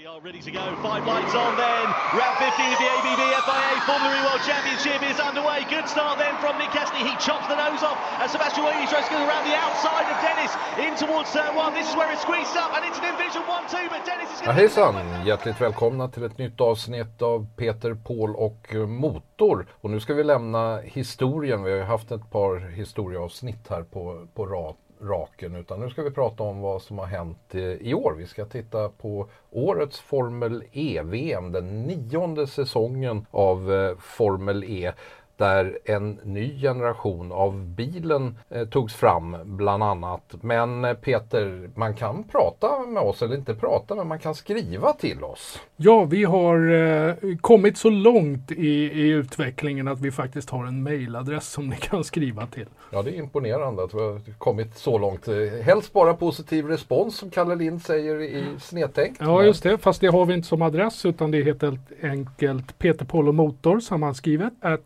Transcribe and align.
We 0.00 0.06
are 0.06 0.22
ready 0.24 0.40
to 0.40 0.50
go. 0.50 0.64
Five 0.80 1.04
lights 1.04 1.36
on 1.36 1.52
then. 1.60 1.84
Round 2.16 2.36
15 2.40 2.48
of 2.48 2.80
the 2.80 2.88
ABB 2.96 3.22
FIA 3.44 3.76
Formula 3.84 4.16
E 4.16 4.24
World 4.24 4.40
Championship 4.40 5.04
is 5.04 5.20
underway. 5.20 5.68
Good 5.68 5.86
start 5.86 6.16
then 6.16 6.32
from 6.40 6.56
Nick 6.56 6.72
Cassidy. 6.72 7.04
He 7.04 7.12
chops 7.20 7.44
the 7.46 7.60
nose 7.60 7.84
off 7.84 8.00
as 8.16 8.32
Sebastian 8.32 8.64
Williams 8.64 8.88
tries 8.88 9.04
to 9.04 9.12
go 9.12 9.20
around 9.20 9.44
the 9.44 9.52
outside 9.52 10.08
of 10.08 10.16
Dennis 10.24 10.52
in 10.80 10.96
towards 10.96 11.30
turn 11.34 11.54
one. 11.54 11.74
This 11.74 11.90
is 11.90 11.94
where 11.94 12.10
it's 12.10 12.22
squeezed 12.22 12.56
up 12.56 12.72
and 12.72 12.88
it's 12.88 12.96
an 13.04 13.12
Division 13.12 13.42
1-2 13.44 13.90
but 13.92 14.00
Dennis 14.06 14.32
is 14.32 14.40
going 14.40 14.56
to... 14.56 14.62
hejsan! 14.62 15.26
Hjärtligt 15.26 15.60
välkomna 15.60 16.08
till 16.08 16.24
ett 16.24 16.38
nytt 16.38 16.60
avsnitt 16.60 17.22
av 17.22 17.46
Peter, 17.56 17.94
Paul 17.94 18.36
och 18.36 18.74
eh, 18.74 18.86
Motor. 18.86 19.66
Och 19.80 19.90
nu 19.90 20.00
ska 20.00 20.14
vi 20.14 20.24
lämna 20.24 20.78
historien. 20.78 21.62
Vi 21.62 21.70
har 21.70 21.78
ju 21.78 21.84
haft 21.84 22.10
ett 22.10 22.30
par 22.30 22.70
historieavsnitt 22.70 23.68
här 23.68 23.82
på, 23.82 24.26
på 24.34 24.46
rad 24.46 24.74
raken. 25.02 25.56
Utan 25.56 25.80
nu 25.80 25.90
ska 25.90 26.02
vi 26.02 26.10
prata 26.10 26.42
om 26.42 26.60
vad 26.60 26.82
som 26.82 26.98
har 26.98 27.06
hänt 27.06 27.54
eh, 27.54 27.62
i 27.62 27.94
år. 27.94 28.14
Vi 28.18 28.26
ska 28.26 28.44
titta 28.44 28.88
på 28.88 29.28
årets 29.50 30.00
Formel 30.00 30.64
E-VM, 30.72 31.52
den 31.52 31.82
nionde 31.82 32.46
säsongen 32.46 33.26
av 33.30 33.72
eh, 33.72 33.96
Formel 33.98 34.64
E 34.64 34.92
där 35.36 35.78
en 35.84 36.18
ny 36.24 36.60
generation 36.60 37.32
av 37.32 37.66
bilen 37.66 38.38
eh, 38.50 38.68
togs 38.68 38.94
fram 38.94 39.36
bland 39.44 39.82
annat. 39.82 40.34
Men 40.40 40.84
eh, 40.84 40.94
Peter, 40.94 41.70
man 41.74 41.94
kan 41.94 42.24
prata 42.24 42.86
med 42.86 43.02
oss, 43.02 43.22
eller 43.22 43.36
inte 43.36 43.54
prata, 43.54 43.94
men 43.94 44.06
man 44.06 44.18
kan 44.18 44.34
skriva 44.34 44.92
till 44.92 45.24
oss. 45.24 45.60
Ja, 45.76 46.04
vi 46.04 46.24
har 46.24 46.70
eh, 46.70 47.14
kommit 47.40 47.78
så 47.78 47.90
långt 47.90 48.52
i, 48.52 48.68
i 49.02 49.08
utvecklingen 49.08 49.88
att 49.88 50.00
vi 50.00 50.10
faktiskt 50.10 50.50
har 50.50 50.66
en 50.66 50.82
mejladress 50.82 51.48
som 51.48 51.68
ni 51.68 51.76
kan 51.76 52.04
skriva 52.04 52.46
till. 52.46 52.66
Ja, 52.90 53.02
det 53.02 53.10
är 53.10 53.18
imponerande 53.18 53.84
att 53.84 53.94
vi 53.94 53.98
har 53.98 54.20
kommit 54.38 54.78
så 54.78 54.98
långt. 54.98 55.28
Helst 55.62 55.92
bara 55.92 56.14
positiv 56.14 56.66
respons 56.66 57.16
som 57.16 57.30
Kalle 57.30 57.54
Lind 57.54 57.82
säger 57.82 58.20
i 58.20 58.44
Snedtänkt. 58.60 59.20
Ja, 59.20 59.42
just 59.42 59.62
det. 59.62 59.78
Fast 59.78 60.00
det 60.00 60.06
har 60.06 60.26
vi 60.26 60.34
inte 60.34 60.48
som 60.48 60.62
adress 60.62 61.06
utan 61.06 61.30
det 61.30 61.38
är 61.38 61.44
helt 61.44 61.64
enkelt 62.02 62.78
Peter 62.78 63.04
Polo 63.04 63.32
Motor 63.32 63.80
sammanskrivet 63.80 64.52
at 64.60 64.82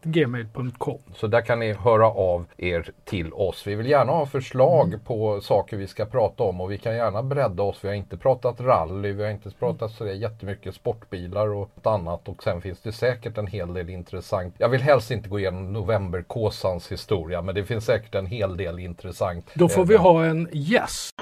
gmail.com. 0.55 0.99
Så 1.15 1.27
där 1.27 1.41
kan 1.41 1.59
ni 1.59 1.73
höra 1.73 2.07
av 2.07 2.47
er 2.57 2.91
till 3.05 3.33
oss. 3.33 3.67
Vi 3.67 3.75
vill 3.75 3.87
gärna 3.87 4.13
ha 4.13 4.27
förslag 4.27 5.01
på 5.05 5.41
saker 5.41 5.77
vi 5.77 5.87
ska 5.87 6.07
prata 6.07 6.43
om 6.43 6.61
och 6.61 6.73
vi 6.73 6.79
kan 6.79 6.97
gärna 6.97 7.23
bredda 7.23 7.63
oss. 7.63 7.79
Vi 7.83 7.89
har 7.89 7.95
inte 7.95 8.17
pratat 8.17 8.61
rally, 8.61 9.13
vi 9.13 9.25
har 9.25 9.31
inte 9.31 9.51
pratat 9.51 9.91
så 9.91 10.07
jättemycket 10.07 10.75
sportbilar 10.75 11.49
och 11.49 11.71
något 11.75 11.87
annat 11.87 12.29
och 12.29 12.43
sen 12.43 12.61
finns 12.61 12.81
det 12.81 12.93
säkert 12.93 13.39
en 13.39 13.47
hel 13.47 13.75
del 13.75 13.91
intressant. 13.91 14.55
Jag 14.59 14.69
vill 14.69 14.83
helst 14.83 15.11
inte 15.11 15.29
gå 15.29 15.39
igenom 15.39 15.73
novemberkåsans 15.73 16.93
historia 16.93 17.43
men 17.43 17.55
det 17.55 17.65
finns 17.65 17.85
säkert 17.85 18.15
en 18.15 18.27
hel 18.27 18.57
del 18.57 18.79
intressant. 18.79 19.51
Då 19.55 19.69
får 19.69 19.85
vi 19.85 19.97
ha 19.97 20.25
en 20.25 20.49
gäst. 20.53 21.15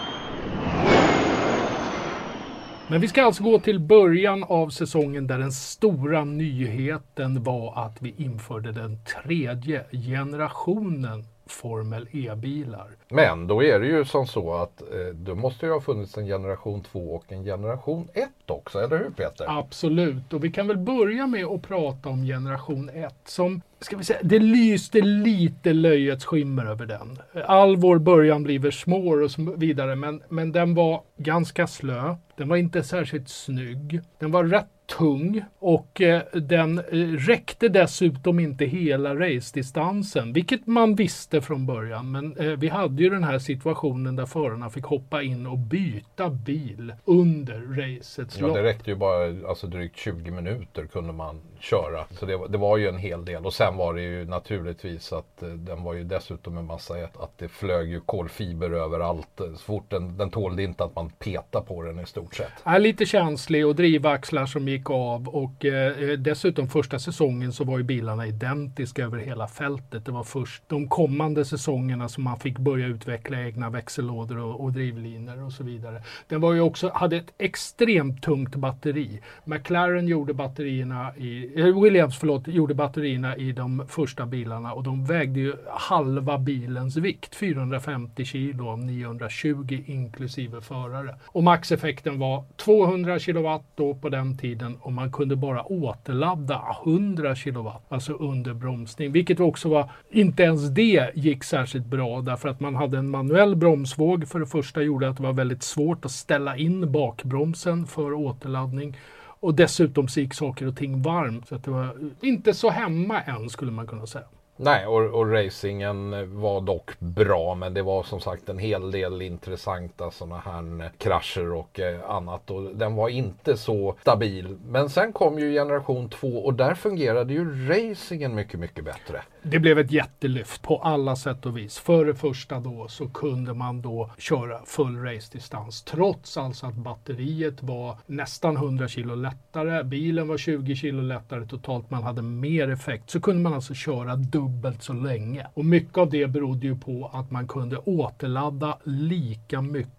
Men 2.89 3.01
vi 3.01 3.09
ska 3.09 3.25
alltså 3.25 3.43
gå 3.43 3.59
till 3.59 3.81
början 3.81 4.45
av 4.45 4.69
säsongen 4.69 5.27
där 5.27 5.39
den 5.39 5.53
stora 5.53 6.25
nyheten 6.25 7.43
var 7.43 7.87
att 7.87 8.03
vi 8.03 8.15
införde 8.17 8.73
den 8.73 8.99
tredje 9.05 9.85
generationen. 9.91 11.25
Formel 11.47 12.09
E-bilar. 12.13 12.89
Men 13.09 13.47
då 13.47 13.63
är 13.63 13.81
det 13.81 13.87
ju 13.87 14.05
som 14.05 14.27
så 14.27 14.55
att 14.55 14.83
eh, 14.83 15.15
då 15.15 15.35
måste 15.35 15.67
ju 15.67 15.73
ha 15.73 15.81
funnits 15.81 16.19
en 16.19 16.27
generation 16.27 16.83
2 16.83 16.99
och 16.99 17.33
en 17.33 17.45
generation 17.45 18.09
1 18.15 18.29
också, 18.47 18.79
eller 18.79 18.99
hur 18.99 19.11
Peter? 19.11 19.59
Absolut, 19.59 20.33
och 20.33 20.45
vi 20.45 20.53
kan 20.53 20.69
väl 20.69 20.79
börja 20.79 21.27
med 21.27 21.45
att 21.45 21.63
prata 21.63 22.09
om 22.09 22.25
generation 22.25 22.91
1 22.95 23.15
som 23.25 23.63
Ska 23.81 23.97
vi 23.97 24.05
säga, 24.05 24.19
det 24.23 24.39
lyste 24.39 25.01
lite 25.01 25.73
löjets 25.73 26.25
skimmer 26.25 26.67
över 26.67 26.87
den. 26.87 27.19
All 27.47 27.77
vår 27.77 27.99
början 27.99 28.43
blir 28.43 28.71
smår 28.71 29.23
och 29.23 29.31
så 29.31 29.55
vidare, 29.57 29.97
men, 29.97 30.23
men 30.29 30.53
den 30.53 30.75
var 30.75 31.03
ganska 31.17 31.67
slö. 31.67 32.17
Den 32.37 32.49
var 32.49 32.57
inte 32.57 32.83
särskilt 32.83 33.29
snygg. 33.29 34.01
Den 34.19 34.31
var 34.31 34.45
rätt 34.45 34.84
tung 34.87 35.45
och 35.59 36.01
eh, 36.01 36.23
den 36.33 36.79
eh, 36.79 36.83
räckte 37.19 37.69
dessutom 37.69 38.41
inte 38.41 38.65
hela 38.65 39.15
race-distansen, 39.15 40.33
vilket 40.33 40.67
man 40.67 40.95
visste 40.95 41.41
från 41.41 41.67
början. 41.67 42.13
Men 42.13 42.37
eh, 42.37 42.47
vi 42.47 42.69
hade 42.69 43.03
ju 43.03 43.11
den 43.11 43.25
här 43.25 43.39
situationen 43.39 44.17
där 44.17 44.27
förarna 44.27 44.71
fick 44.71 44.85
hoppa 44.85 45.23
in 45.23 45.47
och 45.47 45.59
byta 45.59 46.31
bil 46.31 46.93
under 47.05 47.61
racets 47.61 48.39
Ja, 48.41 48.47
lopp. 48.47 48.57
det 48.57 48.63
räckte 48.63 48.91
ju 48.91 48.97
bara 48.97 49.49
alltså, 49.49 49.67
drygt 49.67 49.97
20 49.97 50.31
minuter 50.31 50.87
kunde 50.87 51.13
man 51.13 51.41
köra. 51.61 52.05
Så 52.11 52.27
det, 52.27 52.37
var- 52.37 52.49
det 52.49 52.59
var 52.59 52.77
ju 52.77 52.89
en 52.89 52.99
hel 52.99 53.25
del. 53.25 53.47
Och 53.47 53.55
sen 53.55 53.77
var 53.77 53.95
det 53.95 54.03
ju 54.03 54.25
naturligtvis 54.25 55.13
att 55.13 55.43
den 55.57 55.83
var 55.83 55.95
ju 55.95 56.05
dessutom 56.05 56.59
en 56.59 56.67
massa, 56.67 56.95
att 56.95 57.39
det 57.39 57.49
flög 57.49 57.89
ju 57.89 58.01
kolfiber 58.01 58.71
överallt. 58.71 59.29
Så 59.37 59.57
fort 59.57 59.91
den, 59.91 60.17
den 60.17 60.31
tålde 60.31 60.63
inte 60.63 60.85
att 60.85 60.97
man 60.97 61.11
peta 61.11 61.61
på 61.61 61.83
den 61.83 62.01
i 62.01 62.07
stort 62.07 62.35
sett. 62.35 62.53
är 62.65 62.79
lite 62.79 63.07
känslig 63.07 63.67
och 63.67 63.75
drivaxlar 63.77 64.47
som 64.47 64.69
gick 64.69 64.84
av 64.91 65.29
och 65.29 65.65
eh, 65.65 66.19
dessutom 66.19 66.69
första 66.69 66.99
säsongen 66.99 67.53
så 67.53 67.65
var 67.65 67.79
ju 67.79 67.85
bilarna 67.85 68.27
identiska 68.27 69.05
över 69.05 69.19
hela 69.19 69.49
fältet. 69.49 70.07
Det 70.07 70.13
var 70.13 70.25
först 70.25 70.63
de 70.67 70.89
kommande 70.89 71.45
säsongerna 71.45 72.09
som 72.09 72.25
man 72.25 72.39
fick 72.39 72.59
börja 72.59 72.87
utveckla 72.87 73.41
egna 73.41 73.71
växellådor 73.71 74.39
och, 74.39 74.61
och 74.61 74.73
drivlinor 74.73 75.43
och 75.43 75.53
så 75.53 75.65
vidare. 75.65 76.03
Den 76.29 76.41
var 76.41 76.53
ju 76.53 76.61
också, 76.61 76.91
hade 76.95 77.17
ett 77.17 77.33
extremt 77.39 78.23
tungt 78.23 78.57
batteri. 78.57 79.21
McLaren 79.45 80.09
gjorde 80.09 80.35
batterierna 80.35 81.17
i, 81.17 81.61
eh, 81.61 81.83
Williams 81.83 82.19
förlåt, 82.19 82.49
gjorde 82.49 82.75
batterierna 82.75 83.37
i 83.37 83.53
de 83.53 83.87
första 83.89 84.27
bilarna 84.27 84.73
och 84.73 84.83
de 84.83 85.05
vägde 85.05 85.41
ju 85.41 85.55
halva 85.67 86.39
bilens 86.39 86.97
vikt, 86.97 87.35
450 87.35 88.25
kilo 88.25 88.69
av 88.69 88.79
920 88.79 89.83
inklusive 89.87 90.61
förare. 90.61 91.15
Och 91.27 91.43
maxeffekten 91.43 92.19
var 92.19 92.45
200 92.57 93.19
kilowatt 93.19 93.65
då 93.75 93.95
på 93.95 94.09
den 94.09 94.39
tiden 94.39 94.64
och 94.81 94.93
man 94.93 95.13
kunde 95.13 95.37
bara 95.37 95.63
återladda 95.63 96.77
100 96.85 97.35
kilowatt, 97.35 97.85
alltså 97.89 98.13
under 98.13 98.55
bromsning, 98.55 99.13
vilket 99.13 99.41
också 99.41 99.69
var, 99.69 99.91
inte 100.11 100.43
ens 100.43 100.71
det 100.71 101.11
gick 101.15 101.45
särskilt 101.45 101.87
bra 101.87 102.21
därför 102.21 102.49
att 102.49 102.61
man 102.61 102.75
hade 102.75 102.99
en 102.99 103.11
manuell 103.11 103.57
bromsvåg 103.57 104.29
för 104.29 104.41
det 104.41 104.47
första 104.47 104.83
gjorde 104.83 105.09
att 105.09 105.17
det 105.17 105.23
var 105.23 105.33
väldigt 105.33 105.63
svårt 105.63 106.05
att 106.05 106.11
ställa 106.11 106.57
in 106.57 106.93
bakbromsen 106.93 107.87
för 107.87 108.13
återladdning. 108.13 108.97
Och 109.41 109.55
dessutom 109.55 110.09
så 110.09 110.21
gick 110.21 110.35
saker 110.35 110.67
och 110.67 110.77
ting 110.77 111.03
varmt. 111.03 111.49
Så 111.49 111.55
att 111.55 111.65
det 111.65 111.71
var 111.71 111.97
inte 112.21 112.55
så 112.55 112.71
hemma 112.71 113.21
än 113.21 113.51
skulle 113.51 113.73
man 113.73 113.87
kunna 113.87 114.07
säga. 114.07 114.25
Nej, 114.57 114.87
och, 114.87 115.05
och 115.05 115.33
racingen 115.33 116.11
var 116.41 116.61
dock 116.61 116.91
bra, 116.99 117.55
men 117.55 117.75
det 117.75 117.83
var 117.83 118.03
som 118.03 118.21
sagt 118.21 118.49
en 118.49 118.59
hel 118.59 118.91
del 118.91 119.23
intressanta 119.23 120.11
sådana 120.11 120.39
här 120.39 120.91
krascher 120.99 121.53
och 121.53 121.81
eh, 121.81 122.11
annat. 122.11 122.51
Och 122.51 122.63
den 122.63 122.95
var 122.95 123.09
inte 123.09 123.57
så 123.57 123.95
stabil. 124.01 124.59
Men 124.67 124.91
sen 124.91 125.13
kom 125.13 125.39
ju 125.39 125.53
generation 125.53 126.09
2 126.09 126.29
och 126.29 126.55
där 126.55 126.75
fungerade 126.75 127.33
ju 127.33 127.69
racingen 127.69 128.35
mycket, 128.35 128.61
mycket 128.61 128.85
bättre. 128.85 129.23
Det 129.47 129.59
blev 129.59 129.79
ett 129.79 129.93
jättelyft 129.93 130.63
på 130.63 130.79
alla 130.79 131.17
sätt 131.17 131.47
och 131.47 131.57
vis. 131.59 131.79
För 131.79 132.05
det 132.05 132.15
första 132.15 132.61
då 132.61 132.89
så 132.89 133.09
kunde 133.09 133.55
man 133.55 133.83
då 133.83 134.11
köra 134.19 134.61
full 134.67 134.97
race-distans 134.97 135.83
trots 135.83 136.37
alltså 136.37 136.67
att 136.67 136.75
batteriet 136.75 137.63
var 137.63 137.99
nästan 138.07 138.57
100 138.57 138.89
kilo 138.89 139.15
lättare. 139.15 139.85
Bilen 139.85 140.29
var 140.29 140.37
20 140.37 140.77
kilo 140.77 141.03
lättare 141.03 141.47
totalt. 141.47 141.91
Man 141.91 142.03
hade 142.03 142.23
mer 142.23 142.71
effekt. 142.71 143.11
Så 143.11 143.21
kunde 143.21 143.43
man 143.43 143.55
alltså 143.55 143.75
köra 143.75 144.17
dubbelt 144.17 144.83
så 144.83 144.93
länge. 144.93 145.47
Och 145.55 145.65
mycket 145.65 145.99
av 145.99 146.11
det 146.11 146.27
berodde 146.27 146.67
ju 146.67 146.79
på 146.79 147.11
att 147.13 147.31
man 147.31 147.49
kunde 147.49 147.77
återladda 147.77 148.79
lika 148.85 149.61
mycket 149.61 149.94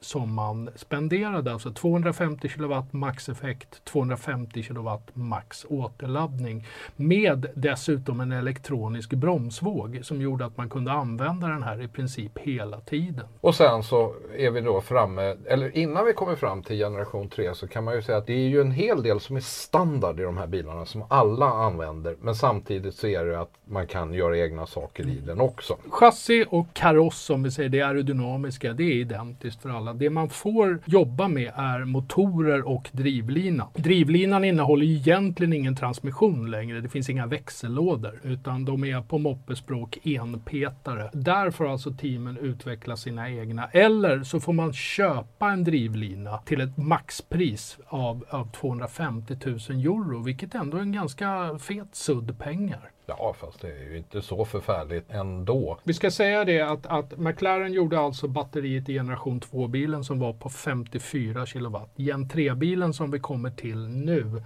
som 0.00 0.34
man 0.34 0.70
spenderade. 0.74 1.52
Alltså 1.52 1.70
250 1.72 2.48
kilowatt 2.48 2.92
maxeffekt, 2.92 3.84
250 3.84 4.62
kilowatt 4.62 5.10
max 5.12 5.66
återladdning. 5.68 6.66
Med 6.96 7.46
dessutom 7.54 8.20
en 8.20 8.32
elektronisk 8.32 9.10
bromsvåg 9.10 10.00
som 10.02 10.20
gjorde 10.20 10.44
att 10.46 10.56
man 10.56 10.70
kunde 10.70 10.92
använda 10.92 11.48
den 11.48 11.62
här 11.62 11.82
i 11.82 11.88
princip 11.88 12.38
hela 12.38 12.80
tiden. 12.80 13.26
Och 13.40 13.54
sen 13.54 13.82
så 13.82 14.14
är 14.36 14.50
vi 14.50 14.60
då 14.60 14.80
framme, 14.80 15.36
eller 15.46 15.76
innan 15.76 16.06
vi 16.06 16.12
kommer 16.12 16.36
fram 16.36 16.62
till 16.62 16.76
generation 16.76 17.28
3 17.28 17.54
så 17.54 17.68
kan 17.68 17.84
man 17.84 17.94
ju 17.94 18.02
säga 18.02 18.18
att 18.18 18.26
det 18.26 18.32
är 18.32 18.48
ju 18.48 18.60
en 18.60 18.72
hel 18.72 19.02
del 19.02 19.20
som 19.20 19.36
är 19.36 19.40
standard 19.40 20.20
i 20.20 20.22
de 20.22 20.36
här 20.36 20.46
bilarna 20.46 20.84
som 20.84 21.04
alla 21.08 21.46
använder. 21.46 22.16
Men 22.20 22.34
samtidigt 22.34 22.94
så 22.94 23.06
är 23.06 23.24
det 23.24 23.40
att 23.40 23.52
man 23.64 23.86
kan 23.86 24.14
göra 24.14 24.38
egna 24.38 24.66
saker 24.66 25.08
i 25.08 25.20
den 25.26 25.40
också. 25.40 25.76
Chassi 25.90 26.44
och 26.50 26.66
kaross, 26.72 27.30
om 27.30 27.42
vi 27.42 27.50
säger 27.50 27.68
det 27.68 27.82
aerodynamiska, 27.82 28.72
det 28.72 28.84
är 28.84 28.92
identiskt 28.92 29.39
för 29.62 29.68
alla. 29.68 29.94
Det 29.94 30.10
man 30.10 30.28
får 30.28 30.80
jobba 30.84 31.28
med 31.28 31.52
är 31.56 31.84
motorer 31.84 32.68
och 32.68 32.88
drivlina. 32.92 33.68
Drivlinan 33.74 34.44
innehåller 34.44 34.86
egentligen 34.86 35.52
ingen 35.52 35.76
transmission 35.76 36.50
längre. 36.50 36.80
Det 36.80 36.88
finns 36.88 37.10
inga 37.10 37.26
växellådor, 37.26 38.20
utan 38.22 38.64
de 38.64 38.84
är 38.84 39.02
på 39.02 39.18
moppespråk 39.18 39.98
enpetare. 40.04 41.10
Där 41.12 41.50
får 41.50 41.72
alltså 41.72 41.92
teamen 41.92 42.38
utveckla 42.38 42.96
sina 42.96 43.30
egna. 43.30 43.66
Eller 43.66 44.22
så 44.22 44.40
får 44.40 44.52
man 44.52 44.72
köpa 44.72 45.50
en 45.50 45.64
drivlina 45.64 46.38
till 46.38 46.60
ett 46.60 46.76
maxpris 46.76 47.78
av, 47.86 48.24
av 48.30 48.52
250 48.52 49.36
000 49.44 49.54
euro, 49.54 50.22
vilket 50.22 50.54
ändå 50.54 50.76
är 50.76 50.80
en 50.80 50.92
ganska 50.92 51.58
fet 51.58 51.94
sudd 51.94 52.38
pengar. 52.38 52.90
Ja, 53.18 53.34
fast 53.40 53.60
det 53.60 53.68
är 53.68 53.90
ju 53.90 53.96
inte 53.96 54.22
så 54.22 54.44
förfärligt 54.44 55.10
ändå. 55.10 55.78
Vi 55.84 55.94
ska 55.94 56.10
säga 56.10 56.44
det 56.44 56.60
att, 56.60 56.86
att 56.86 57.18
McLaren 57.18 57.72
gjorde 57.72 58.00
alltså 58.00 58.28
batteriet 58.28 58.88
i 58.88 58.92
generation 58.92 59.40
2-bilen 59.40 60.04
som 60.04 60.18
var 60.18 60.32
på 60.32 60.48
54 60.48 61.46
kilowatt. 61.46 61.92
Gen 61.96 62.28
3-bilen 62.28 62.92
som 62.92 63.10
vi 63.10 63.18
kommer 63.18 63.50
till 63.50 63.88
nu 63.88 64.42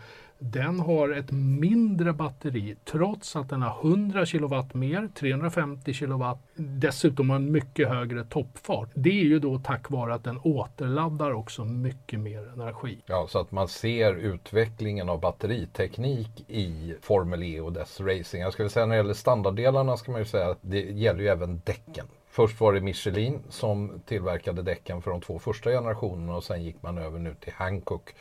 den 0.50 0.81
har 0.81 1.08
ett 1.08 1.31
mindre 1.31 2.12
batteri 2.12 2.76
trots 2.85 3.37
att 3.37 3.49
den 3.49 3.62
har 3.62 3.88
100 3.88 4.26
kilowatt 4.26 4.75
mer, 4.75 5.08
350 5.14 5.93
kilowatt. 5.93 6.38
Dessutom 6.55 7.31
har 7.31 7.37
en 7.37 7.52
mycket 7.52 7.88
högre 7.88 8.25
toppfart. 8.25 8.88
Det 8.94 9.11
är 9.11 9.25
ju 9.25 9.38
då 9.38 9.58
tack 9.58 9.91
vare 9.91 10.14
att 10.14 10.25
den 10.25 10.41
återladdar 10.43 11.32
också 11.32 11.64
mycket 11.64 12.20
mer 12.20 12.52
energi. 12.52 12.99
Ja, 13.06 13.26
så 13.29 13.38
att 13.38 13.52
man 13.52 13.69
ser 13.69 14.14
utvecklingen 14.14 15.08
av 15.08 15.20
batteriteknik 15.20 16.44
i 16.49 16.94
Formel 17.00 17.43
E 17.43 17.61
och 17.61 17.73
dess 17.73 18.00
racing. 18.00 18.43
Jag 18.43 18.52
skulle 18.52 18.69
säga 18.69 18.87
när 18.87 18.94
det 18.94 19.00
gäller 19.00 19.14
standarddelarna 19.14 19.97
ska 19.97 20.12
man 20.12 20.20
ju 20.20 20.26
säga 20.26 20.50
att 20.50 20.58
det 20.61 20.81
gäller 20.81 21.20
ju 21.20 21.29
även 21.29 21.61
däcken. 21.64 22.06
Först 22.35 22.61
var 22.61 22.73
det 22.73 22.81
Michelin 22.81 23.43
som 23.49 24.00
tillverkade 24.06 24.62
däcken 24.62 25.02
för 25.02 25.11
de 25.11 25.20
två 25.20 25.38
första 25.38 25.70
generationerna 25.70 26.37
och 26.37 26.44
sen 26.44 26.62
gick 26.62 26.82
man 26.82 26.99
över 26.99 27.19
nu 27.19 27.35
till 27.40 27.52
Hankook 27.52 28.14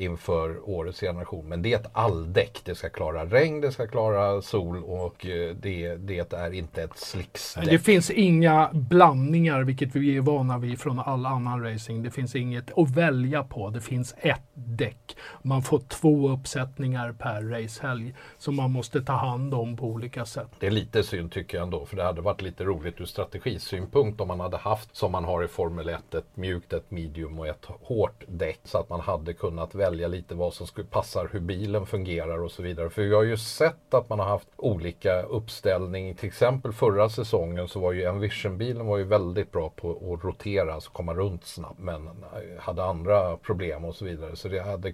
inför 0.00 0.70
årets 0.70 1.00
generation. 1.00 1.48
Men 1.48 1.62
det 1.62 1.72
är 1.72 1.76
ett 1.76 1.90
alldäck. 1.92 2.60
Det 2.64 2.74
ska 2.74 2.88
klara 2.88 3.26
regn, 3.26 3.60
det 3.60 3.72
ska 3.72 3.86
klara 3.86 4.42
sol 4.42 4.84
och 4.84 5.26
eh, 5.26 5.54
det, 5.54 5.96
det 5.96 6.32
är 6.32 6.52
inte 6.52 6.82
ett 6.82 6.98
slicksdäck. 6.98 7.64
Det 7.64 7.78
finns 7.78 8.10
inga 8.10 8.70
blandningar, 8.72 9.62
vilket 9.62 9.96
vi 9.96 10.16
är 10.16 10.20
vana 10.20 10.58
vid 10.58 10.80
från 10.80 10.98
all 10.98 11.26
annan 11.26 11.62
racing. 11.64 12.02
Det 12.02 12.10
finns 12.10 12.36
inget 12.36 12.78
att 12.78 12.90
välja 12.90 13.42
på. 13.42 13.70
Det 13.70 13.80
finns 13.80 14.14
ett 14.18 14.40
däck. 14.54 15.16
Man 15.42 15.62
får 15.62 15.78
två 15.78 16.28
uppsättningar 16.28 17.12
per 17.12 17.42
racehelg 17.42 18.14
som 18.38 18.56
man 18.56 18.70
måste 18.70 19.02
ta 19.02 19.12
hand 19.12 19.54
om 19.54 19.76
på 19.76 19.86
olika 19.86 20.24
sätt. 20.24 20.48
Det 20.58 20.66
är 20.66 20.70
lite 20.70 21.02
synd 21.02 21.32
tycker 21.32 21.56
jag 21.56 21.64
ändå, 21.64 21.86
för 21.86 21.96
det 21.96 22.04
hade 22.04 22.20
varit 22.20 22.42
lite 22.42 22.64
roligt 22.64 23.00
ur 23.00 23.04
strategisynpunkt 23.04 24.20
om 24.20 24.28
man 24.28 24.40
hade 24.40 24.56
haft, 24.56 24.96
som 24.96 25.12
man 25.12 25.24
har 25.24 25.44
i 25.44 25.48
Formel 25.48 25.88
1, 25.88 26.14
ett 26.14 26.36
mjukt, 26.36 26.72
ett 26.72 26.90
medium 26.90 27.38
och 27.38 27.46
ett 27.46 27.66
hårt 27.80 28.24
däck 28.28 28.60
så 28.64 28.78
att 28.78 28.88
man 28.88 29.00
hade 29.00 29.32
kunnat 29.32 29.74
välja 29.74 29.89
välja 29.90 30.08
lite 30.08 30.34
vad 30.34 30.54
som 30.54 30.66
skulle, 30.66 30.86
passar 30.86 31.28
hur 31.32 31.40
bilen 31.40 31.86
fungerar 31.86 32.42
och 32.42 32.50
så 32.50 32.62
vidare. 32.62 32.90
För 32.90 33.02
vi 33.02 33.14
har 33.14 33.22
ju 33.22 33.36
sett 33.36 33.94
att 33.94 34.08
man 34.08 34.18
har 34.18 34.26
haft 34.26 34.48
olika 34.56 35.22
uppställning. 35.22 36.14
Till 36.14 36.28
exempel 36.28 36.72
förra 36.72 37.08
säsongen 37.08 37.68
så 37.68 37.80
var 37.80 37.92
ju 37.92 38.04
Envision-bilen 38.04 38.86
var 38.86 38.98
ju 38.98 39.04
väldigt 39.04 39.52
bra 39.52 39.72
på 39.76 39.90
att 39.90 40.24
rotera, 40.24 40.74
alltså 40.74 40.90
komma 40.90 41.14
runt 41.14 41.44
snabbt. 41.44 41.78
Men 41.78 42.08
hade 42.58 42.84
andra 42.84 43.36
problem 43.36 43.84
och 43.84 43.94
så 43.94 44.04
vidare. 44.04 44.36
Så 44.36 44.48
det 44.48 44.60
hade 44.60 44.92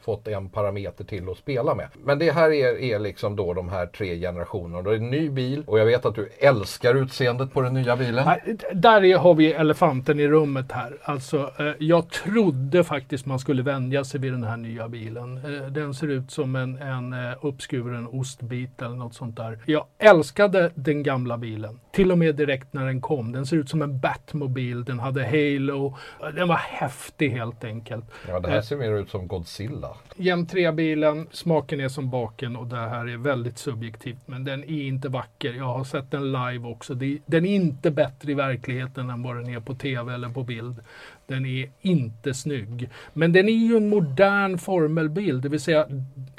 fått 0.00 0.28
en 0.28 0.48
parameter 0.48 1.04
till 1.04 1.30
att 1.30 1.38
spela 1.38 1.74
med. 1.74 1.88
Men 2.04 2.18
det 2.18 2.30
här 2.30 2.50
är, 2.50 2.78
är 2.82 2.98
liksom 2.98 3.36
då 3.36 3.54
de 3.54 3.68
här 3.68 3.86
tre 3.86 4.18
generationerna. 4.18 4.82
Det 4.82 4.90
är 4.90 4.94
en 4.94 5.10
ny 5.10 5.30
bil 5.30 5.64
och 5.66 5.78
jag 5.78 5.86
vet 5.86 6.06
att 6.06 6.14
du 6.14 6.28
älskar 6.38 6.94
utseendet 6.94 7.52
på 7.52 7.60
den 7.60 7.74
nya 7.74 7.96
bilen. 7.96 8.28
Där 8.72 9.18
har 9.18 9.34
vi 9.34 9.52
elefanten 9.52 10.20
i 10.20 10.28
rummet 10.28 10.72
här. 10.72 10.98
Alltså, 11.02 11.50
eh, 11.58 11.72
jag 11.78 12.10
trodde 12.10 12.84
faktiskt 12.84 13.26
man 13.26 13.38
skulle 13.38 13.62
vänja 13.62 14.04
sig 14.04 14.20
vid 14.24 14.32
den 14.32 14.44
här 14.44 14.56
nya 14.56 14.88
bilen. 14.88 15.36
Eh, 15.36 15.66
den 15.66 15.94
ser 15.94 16.08
ut 16.08 16.30
som 16.30 16.56
en, 16.56 16.78
en 16.78 17.12
eh, 17.12 17.32
uppskuren 17.42 18.06
ostbit 18.06 18.82
eller 18.82 18.96
något 18.96 19.14
sånt 19.14 19.36
där. 19.36 19.58
Jag 19.66 19.86
älskade 19.98 20.70
den 20.74 21.02
gamla 21.02 21.38
bilen. 21.38 21.80
Till 21.92 22.12
och 22.12 22.18
med 22.18 22.34
direkt 22.34 22.72
när 22.72 22.86
den 22.86 23.00
kom. 23.00 23.32
Den 23.32 23.46
ser 23.46 23.56
ut 23.56 23.68
som 23.68 23.82
en 23.82 24.00
Batmobil. 24.00 24.84
Den 24.84 24.98
hade 24.98 25.24
Halo. 25.24 25.96
Den 26.34 26.48
var 26.48 26.56
häftig 26.56 27.30
helt 27.30 27.64
enkelt. 27.64 28.04
Ja, 28.28 28.40
det 28.40 28.50
här 28.50 28.60
ser 28.60 28.76
mer 28.76 28.92
ut 28.92 29.10
som 29.10 29.28
Godzilla. 29.28 29.96
Gen 30.16 30.46
3-bilen, 30.46 31.26
smaken 31.30 31.80
är 31.80 31.88
som 31.88 32.10
baken 32.10 32.56
och 32.56 32.66
det 32.66 32.76
här 32.76 33.08
är 33.08 33.16
väldigt 33.16 33.58
subjektivt. 33.58 34.18
Men 34.26 34.44
den 34.44 34.64
är 34.64 34.82
inte 34.82 35.08
vacker. 35.08 35.52
Jag 35.52 35.64
har 35.64 35.84
sett 35.84 36.10
den 36.10 36.32
live 36.32 36.68
också. 36.68 36.94
Den 37.26 37.46
är 37.46 37.54
inte 37.54 37.90
bättre 37.90 38.32
i 38.32 38.34
verkligheten 38.34 39.10
än 39.10 39.22
vad 39.22 39.36
den 39.36 39.48
är 39.48 39.60
på 39.60 39.74
tv 39.74 40.14
eller 40.14 40.28
på 40.28 40.42
bild. 40.42 40.80
Den 41.26 41.46
är 41.46 41.70
inte 41.80 42.34
snygg. 42.34 42.90
Men 43.12 43.32
den 43.32 43.48
är 43.48 43.52
ju 43.52 43.76
en 43.76 43.88
modern 43.88 44.58
formelbil, 44.58 45.40
det 45.40 45.48
vill 45.48 45.60
säga 45.60 45.88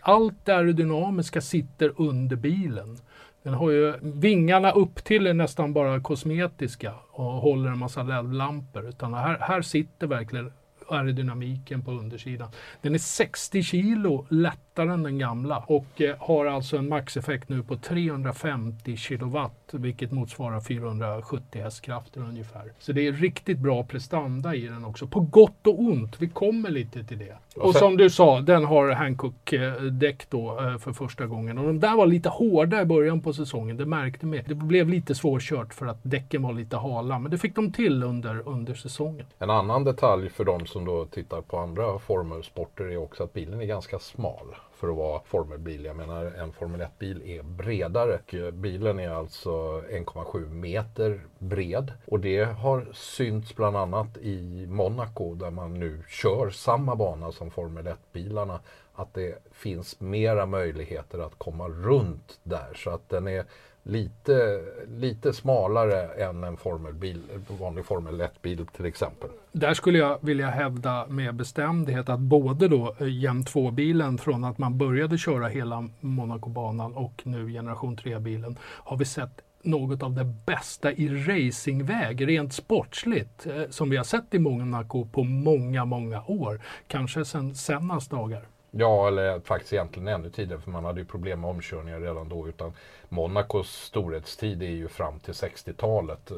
allt 0.02 0.46
det 0.46 0.56
aerodynamiska 0.56 1.42
sitter 1.42 2.02
under 2.02 2.36
bilen. 2.36 2.98
Den 3.44 3.54
har 3.54 3.72
ju 3.72 3.94
vingarna 4.02 4.72
upp 4.72 5.04
till 5.04 5.28
är 5.28 5.34
nästan 5.34 5.74
bara 5.74 6.00
kosmetiska 6.00 6.94
och 7.12 7.26
håller 7.26 7.72
en 7.72 7.78
massa 7.78 8.04
LED-lampor. 8.04 8.90
Utan 8.90 9.14
här, 9.14 9.38
här 9.42 9.62
sitter 9.62 10.08
verkligen 10.08 10.52
aerodynamiken 10.88 11.82
på 11.82 11.92
undersidan. 11.92 12.50
Den 12.82 12.94
är 12.96 13.00
60 13.00 13.64
kilo 13.64 14.28
lätt 14.30 14.65
lättare 14.76 14.94
än 14.94 15.04
den 15.04 15.18
gamla 15.18 15.64
och 15.68 16.02
eh, 16.02 16.16
har 16.20 16.46
alltså 16.46 16.78
en 16.78 16.90
maxeffekt 16.90 17.50
nu 17.50 17.64
på 17.64 17.78
350 17.78 18.98
kilowatt 18.98 19.70
vilket 19.72 20.12
motsvarar 20.12 20.62
470 20.62 21.62
hästkrafter 21.62 22.22
ungefär. 22.22 22.72
Så 22.80 22.92
det 22.92 23.08
är 23.08 23.12
riktigt 23.12 23.60
bra 23.60 23.84
prestanda 23.84 24.56
i 24.56 24.68
den 24.68 24.86
också, 24.86 25.08
på 25.08 25.20
gott 25.20 25.68
och 25.68 25.80
ont. 25.80 26.16
Vi 26.20 26.30
kommer 26.30 26.70
lite 26.70 27.04
till 27.04 27.18
det. 27.18 27.36
Och, 27.56 27.66
och 27.66 27.76
som 27.76 27.98
du 27.98 28.10
sa, 28.10 28.42
den 28.42 28.66
har 28.66 28.92
Hankook-däck 28.92 30.30
då 30.30 30.60
eh, 30.60 30.78
för 30.78 30.94
första 30.94 31.26
gången. 31.26 31.58
Och 31.58 31.66
de 31.66 31.80
där 31.80 31.96
var 31.96 32.06
lite 32.06 32.30
hårda 32.30 32.82
i 32.82 32.86
början 32.86 33.22
på 33.22 33.34
säsongen, 33.34 33.78
det 33.78 33.86
märkte 33.86 34.26
man. 34.26 34.40
Det 34.48 34.56
blev 34.56 34.90
lite 34.90 35.16
svårkört 35.16 35.74
för 35.74 35.86
att 35.86 36.00
däcken 36.04 36.42
var 36.42 36.54
lite 36.54 36.78
hala, 36.78 37.20
men 37.20 37.32
det 37.32 37.38
fick 37.38 37.56
de 37.56 37.72
till 37.72 38.04
under, 38.04 38.48
under 38.48 38.74
säsongen. 38.74 39.26
En 39.40 39.50
annan 39.50 39.84
detalj 39.84 40.30
för 40.30 40.44
de 40.44 40.66
som 40.66 40.86
då 40.86 41.06
tittar 41.06 41.42
på 41.42 41.58
andra 41.58 42.00
formelsporter 42.00 42.84
är 42.84 42.98
också 42.98 43.24
att 43.24 43.34
bilen 43.34 43.62
är 43.62 43.66
ganska 43.66 44.00
smal 44.00 44.56
för 44.86 44.92
att 44.92 44.98
vara 44.98 45.22
formelbil. 45.26 45.86
Jag 45.86 45.96
menar 45.96 46.26
en 46.26 46.52
Formel 46.52 46.82
1-bil 46.82 47.22
är 47.26 47.44
bredare. 47.44 48.20
Eh, 48.28 48.52
bilen 48.52 49.00
är 49.00 49.10
alltså 49.10 49.52
1,7 49.82 50.50
meter 50.50 51.22
bred 51.40 51.94
och 52.08 52.20
det 52.20 52.44
har 52.44 52.88
synts 52.94 53.56
bland 53.56 53.78
annat 53.78 54.18
i 54.18 54.68
Monaco 54.70 55.36
där 55.36 55.52
man 55.52 55.74
nu 55.74 56.04
kör 56.08 56.50
samma 56.50 56.96
bana 56.96 57.32
som 57.32 57.52
Formel 57.52 57.88
1-bilarna. 57.88 58.60
Att 58.94 59.14
det 59.14 59.44
finns 59.52 60.00
mera 60.00 60.46
möjligheter 60.46 61.20
att 61.20 61.38
komma 61.38 61.68
runt 61.68 62.40
där 62.44 62.74
så 62.76 62.90
att 62.90 63.10
den 63.10 63.28
är 63.28 63.46
lite, 63.86 64.62
lite 64.88 65.34
smalare 65.34 66.26
än 66.26 66.44
en 66.44 66.58
formelbil, 66.58 67.22
vanlig 67.60 67.86
Formel 67.86 68.22
1-bil 68.22 68.66
till 68.66 68.86
exempel. 68.86 69.30
Där 69.52 69.74
skulle 69.74 69.98
jag 69.98 70.18
vilja 70.22 70.50
hävda 70.50 71.08
med 71.08 71.36
bestämdhet 71.36 72.10
att 72.10 72.20
både 72.20 72.68
då 72.68 72.96
eh, 73.00 73.08
Gen 73.08 73.44
2-bilen 73.44 74.18
från 74.18 74.44
att 74.44 74.58
man 74.58 74.78
började 74.78 75.18
köra 75.18 75.48
hela 75.48 75.90
Monaco-banan 76.00 76.94
och 76.96 77.22
nu 77.24 77.50
generation 77.50 77.98
3-bilen 77.98 78.58
har 78.62 78.98
vi 78.98 79.06
sett 79.06 79.42
något 79.62 80.04
av 80.04 80.14
det 80.14 80.26
bästa 80.46 80.92
i 80.92 81.08
racingväg, 81.08 82.28
rent 82.28 82.54
sportsligt, 82.54 83.46
eh, 83.46 83.64
som 83.70 83.90
vi 83.90 83.98
har 83.98 84.04
sett 84.04 84.34
i 84.34 84.40
Monaco 84.40 85.06
på 85.06 85.24
många, 85.24 85.86
många 85.86 86.24
år. 86.28 86.62
Kanske 86.88 87.26
sedan 87.26 87.56
Sennas 87.56 88.08
dagar. 88.08 88.46
Ja, 88.78 89.08
eller 89.08 89.40
faktiskt 89.40 89.74
egentligen 89.74 90.08
ännu 90.08 90.30
tidigare 90.30 90.62
för 90.62 90.72
man 90.72 90.86
hade 90.86 91.00
ju 91.00 91.06
problem 91.06 91.42
med 91.42 91.50
omkörningar 91.50 92.00
redan 92.00 92.30
då. 92.30 92.48
Utan 92.48 92.74
Monacos 93.10 93.72
storhetstid 93.72 94.64
är 94.64 94.70
ju 94.70 94.88
fram 94.88 95.20
till 95.20 95.34
60-talet. 95.34 96.32
Eh, 96.32 96.38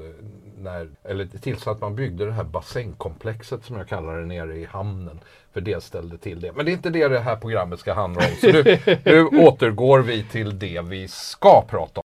när, 0.57 0.89
eller 1.03 1.25
tills 1.25 1.67
att 1.67 1.81
man 1.81 1.95
byggde 1.95 2.25
det 2.25 2.31
här 2.31 2.43
bassängkomplexet 2.43 3.65
som 3.65 3.75
jag 3.77 3.87
kallar 3.87 4.19
det 4.19 4.25
nere 4.25 4.55
i 4.55 4.65
hamnen. 4.65 5.19
För 5.53 5.61
det 5.61 5.83
ställde 5.83 6.17
till 6.17 6.39
det. 6.39 6.51
Men 6.55 6.65
det 6.65 6.71
är 6.71 6.73
inte 6.73 6.89
det 6.89 7.07
det 7.07 7.19
här 7.19 7.35
programmet 7.35 7.79
ska 7.79 7.93
handla 7.93 8.21
om. 8.21 8.35
Så 8.41 8.47
nu, 8.47 8.79
nu 9.05 9.25
återgår 9.25 9.99
vi 9.99 10.23
till 10.23 10.59
det 10.59 10.81
vi 10.81 11.07
ska 11.07 11.61
prata 11.61 12.01
om. 12.01 12.06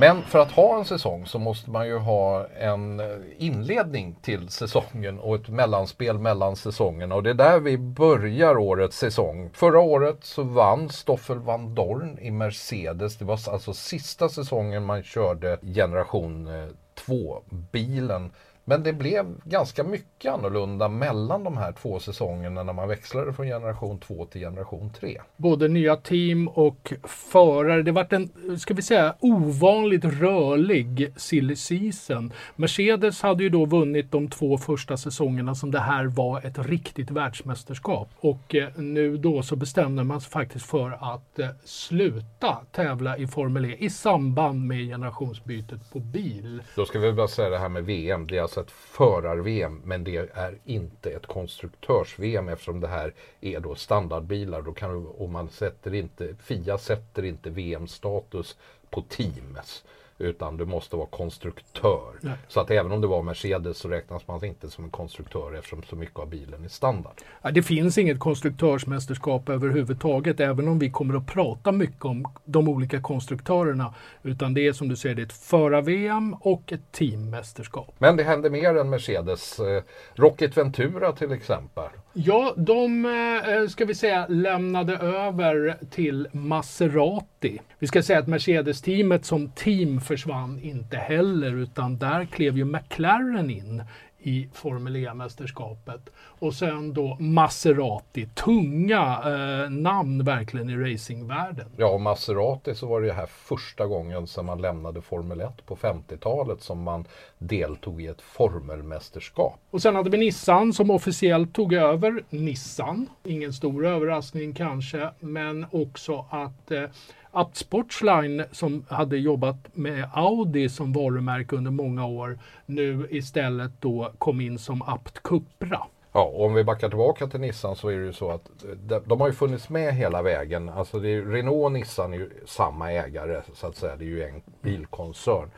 Men 0.00 0.22
för 0.22 0.38
att 0.38 0.52
ha 0.52 0.78
en 0.78 0.84
säsong 0.84 1.26
så 1.26 1.38
måste 1.38 1.70
man 1.70 1.86
ju 1.86 1.98
ha 1.98 2.46
en 2.46 3.02
inledning 3.38 4.16
till 4.22 4.48
säsongen 4.48 5.18
och 5.18 5.34
ett 5.34 5.48
mellanspel 5.48 6.18
mellan 6.18 6.56
säsongerna. 6.56 7.14
Och 7.14 7.22
det 7.22 7.30
är 7.30 7.34
där 7.34 7.60
vi 7.60 7.78
börjar 7.78 8.58
årets 8.58 8.98
säsong. 8.98 9.50
Förra 9.52 9.80
året 9.80 10.16
så 10.22 10.42
vann 10.42 10.88
Stoffel 10.88 11.38
van 11.38 11.74
Dorn 11.74 12.18
i 12.18 12.30
Mercedes. 12.30 13.16
Det 13.16 13.24
var 13.24 13.40
alltså 13.52 13.74
sista 13.74 14.28
säsongen 14.28 14.84
man 14.84 15.02
körde 15.02 15.58
generation 15.62 16.46
eh, 16.46 16.68
2-bilen. 17.06 18.30
Men 18.64 18.82
det 18.82 18.92
blev 18.92 19.26
ganska 19.44 19.84
mycket 19.84 20.32
annorlunda 20.32 20.88
mellan 20.88 21.44
de 21.44 21.56
här 21.56 21.72
två 21.72 21.98
säsongerna 21.98 22.62
när 22.62 22.72
man 22.72 22.88
växlade 22.88 23.32
från 23.32 23.46
generation 23.46 23.98
2 23.98 24.26
till 24.26 24.40
generation 24.40 24.90
3. 25.00 25.20
Både 25.36 25.68
nya 25.68 25.96
team 25.96 26.48
och 26.48 26.92
förare. 27.04 27.82
Det 27.82 27.92
vart 27.92 28.12
en, 28.12 28.58
ska 28.58 28.74
vi 28.74 28.82
säga, 28.82 29.14
ovanligt 29.20 30.04
rörlig 30.04 31.12
silly 31.16 31.56
season. 31.56 32.32
Mercedes 32.56 33.22
hade 33.22 33.42
ju 33.42 33.48
då 33.48 33.64
vunnit 33.64 34.12
de 34.12 34.28
två 34.28 34.58
första 34.58 34.96
säsongerna 34.96 35.54
som 35.54 35.70
det 35.70 35.80
här 35.80 36.04
var 36.04 36.46
ett 36.46 36.58
riktigt 36.58 37.10
världsmästerskap. 37.10 38.08
Och 38.20 38.54
eh, 38.54 38.68
nu 38.76 39.16
då 39.16 39.42
så 39.42 39.56
bestämde 39.56 40.04
man 40.04 40.20
sig 40.20 40.30
faktiskt 40.30 40.66
för 40.66 41.14
att 41.14 41.38
eh, 41.38 41.48
sluta 41.64 42.58
tävla 42.72 43.16
i 43.16 43.26
Formel 43.26 43.64
E 43.64 43.76
i 43.78 43.90
samband 43.90 44.66
med 44.66 44.88
generationsbytet 44.88 45.92
på 45.92 45.98
bil. 45.98 46.62
Då 46.76 46.84
ska 46.84 46.98
vi 46.98 47.12
bara 47.12 47.28
säga 47.28 47.50
det 47.50 47.58
här 47.58 47.68
med 47.68 47.84
VM. 47.84 48.26
Det 48.26 48.38
är 48.56 48.62
ett 48.62 48.70
förar-VM 48.70 49.80
men 49.84 50.04
det 50.04 50.16
är 50.34 50.58
inte 50.64 51.10
ett 51.10 51.26
konstruktörs-VM 51.26 52.48
eftersom 52.48 52.80
det 52.80 52.88
här 52.88 53.14
är 53.40 53.60
då 53.60 53.74
standardbilar. 53.74 54.62
Då 54.62 54.72
kan, 54.72 55.06
och 55.06 55.28
man 55.28 55.48
sätter 55.48 55.94
inte, 55.94 56.34
FIA 56.34 56.78
sätter 56.78 57.24
inte 57.24 57.50
VM-status 57.50 58.56
på 58.90 59.02
teams 59.02 59.84
utan 60.20 60.56
du 60.56 60.64
måste 60.64 60.96
vara 60.96 61.06
konstruktör. 61.06 62.12
Nej. 62.20 62.34
Så 62.48 62.60
att 62.60 62.70
även 62.70 62.92
om 62.92 63.00
det 63.00 63.06
var 63.06 63.22
Mercedes 63.22 63.78
så 63.78 63.88
räknas 63.88 64.28
man 64.28 64.44
inte 64.44 64.70
som 64.70 64.84
en 64.84 64.90
konstruktör 64.90 65.54
eftersom 65.58 65.82
så 65.82 65.96
mycket 65.96 66.18
av 66.18 66.28
bilen 66.28 66.64
är 66.64 66.68
standard. 66.68 67.12
Ja, 67.42 67.50
det 67.50 67.62
finns 67.62 67.98
inget 67.98 68.18
konstruktörsmästerskap 68.18 69.48
överhuvudtaget 69.48 70.40
även 70.40 70.68
om 70.68 70.78
vi 70.78 70.90
kommer 70.90 71.14
att 71.14 71.26
prata 71.26 71.72
mycket 71.72 72.04
om 72.04 72.24
de 72.44 72.68
olika 72.68 73.00
konstruktörerna. 73.00 73.94
Utan 74.22 74.54
det 74.54 74.66
är 74.66 74.72
som 74.72 74.88
du 74.88 74.96
säger, 74.96 75.14
det 75.14 75.22
är 75.22 75.26
ett 75.26 75.32
förar-VM 75.32 76.34
och 76.40 76.72
ett 76.72 76.92
teammästerskap. 76.92 77.94
Men 77.98 78.16
det 78.16 78.22
händer 78.22 78.50
mer 78.50 78.76
än 78.76 78.90
Mercedes. 78.90 79.60
Eh, 79.60 79.82
Rocket 80.14 80.56
Ventura 80.56 81.12
till 81.12 81.32
exempel. 81.32 81.88
Ja, 82.12 82.54
de 82.56 83.04
eh, 83.04 83.54
eh, 83.54 83.66
ska 83.66 83.84
vi 83.84 83.94
säga 83.94 84.26
lämnade 84.28 84.96
över 84.96 85.78
till 85.90 86.28
Maserati. 86.32 87.60
Vi 87.78 87.86
ska 87.86 88.02
säga 88.02 88.18
att 88.18 88.26
Mercedes-teamet 88.26 89.24
som 89.24 89.50
team 89.50 90.00
försvann 90.00 90.60
inte 90.60 90.96
heller 90.96 91.56
utan 91.56 91.98
där 91.98 92.24
klev 92.24 92.58
ju 92.58 92.64
McLaren 92.64 93.50
in 93.50 93.82
i 94.22 94.48
Formel 94.52 94.96
E-mästerskapet. 94.96 96.10
Och 96.16 96.54
sen 96.54 96.92
då 96.92 97.16
Maserati, 97.20 98.26
tunga 98.26 99.20
eh, 99.24 99.70
namn 99.70 100.24
verkligen 100.24 100.70
i 100.70 100.76
racingvärlden. 100.76 101.66
Ja, 101.76 101.86
och 101.86 102.00
Maserati 102.00 102.74
så 102.74 102.86
var 102.86 103.00
det 103.00 103.12
här 103.12 103.26
första 103.26 103.86
gången 103.86 104.26
sedan 104.26 104.44
man 104.44 104.60
lämnade 104.60 105.02
Formel 105.02 105.40
1 105.40 105.66
på 105.66 105.76
50-talet 105.76 106.62
som 106.62 106.82
man 106.82 107.04
deltog 107.38 108.02
i 108.02 108.06
ett 108.06 108.22
formelmästerskap. 108.22 109.58
Och 109.70 109.82
sen 109.82 109.94
hade 109.94 110.10
vi 110.10 110.18
Nissan 110.18 110.72
som 110.72 110.90
officiellt 110.90 111.54
tog 111.54 111.72
över 111.72 112.22
Nissan. 112.30 113.06
Ingen 113.24 113.52
stor 113.52 113.86
överraskning 113.86 114.54
kanske, 114.54 115.10
men 115.20 115.66
också 115.70 116.26
att 116.30 116.70
eh, 116.70 116.84
Abt 117.32 117.56
Sportsline 117.56 118.44
som 118.52 118.84
hade 118.88 119.16
jobbat 119.16 119.56
med 119.72 120.08
Audi 120.14 120.68
som 120.68 120.92
varumärke 120.92 121.56
under 121.56 121.70
många 121.70 122.06
år 122.06 122.38
nu 122.66 123.08
istället 123.10 123.72
då 123.80 124.12
kom 124.18 124.40
in 124.40 124.58
som 124.58 124.82
Abt 124.82 125.22
Cupra. 125.22 125.80
Ja, 126.12 126.22
och 126.22 126.44
om 126.44 126.54
vi 126.54 126.64
backar 126.64 126.88
tillbaka 126.88 127.26
till 127.26 127.40
Nissan 127.40 127.76
så 127.76 127.88
är 127.88 127.96
det 127.96 128.04
ju 128.04 128.12
så 128.12 128.30
att 128.30 128.64
eh, 128.64 128.70
de, 128.70 129.00
de 129.06 129.20
har 129.20 129.28
ju 129.28 129.34
funnits 129.34 129.68
med 129.68 129.94
hela 129.94 130.22
vägen. 130.22 130.68
Alltså 130.68 130.98
det 130.98 131.08
är, 131.08 131.22
Renault 131.22 131.64
och 131.64 131.72
Nissan 131.72 132.12
är 132.14 132.18
ju 132.18 132.30
samma 132.46 132.92
ägare 132.92 133.42
så 133.54 133.66
att 133.66 133.76
säga. 133.76 133.96
Det 133.96 134.04
är 134.04 134.08
ju 134.08 134.24
en 134.24 134.42
bilkoncern. 134.62 135.50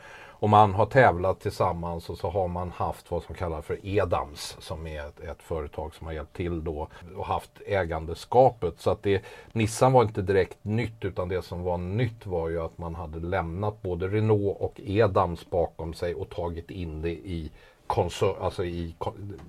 Och 0.43 0.49
man 0.49 0.73
har 0.73 0.85
tävlat 0.85 1.39
tillsammans 1.39 2.09
och 2.09 2.17
så 2.17 2.29
har 2.29 2.47
man 2.47 2.71
haft 2.71 3.11
vad 3.11 3.23
som 3.23 3.35
kallas 3.35 3.65
för 3.65 3.85
Edams 3.85 4.57
som 4.59 4.87
är 4.87 5.07
ett, 5.07 5.19
ett, 5.19 5.43
företag 5.43 5.95
som 5.95 6.07
har 6.07 6.13
hjälpt 6.13 6.35
till 6.35 6.63
då 6.63 6.87
och 7.15 7.25
haft 7.25 7.51
ägandeskapet. 7.65 8.79
Så 8.79 8.89
att 8.89 9.03
det, 9.03 9.23
Nissan 9.51 9.91
var 9.91 10.03
inte 10.03 10.21
direkt 10.21 10.57
nytt 10.61 11.05
utan 11.05 11.29
det 11.29 11.41
som 11.41 11.63
var 11.63 11.77
nytt 11.77 12.25
var 12.25 12.49
ju 12.49 12.61
att 12.61 12.77
man 12.77 12.95
hade 12.95 13.19
lämnat 13.19 13.81
både 13.81 14.07
Renault 14.07 14.57
och 14.59 14.81
Edams 14.83 15.49
bakom 15.49 15.93
sig 15.93 16.15
och 16.15 16.29
tagit 16.29 16.71
in 16.71 17.01
det 17.01 17.11
i, 17.11 17.51
alltså 18.41 18.65
i 18.65 18.95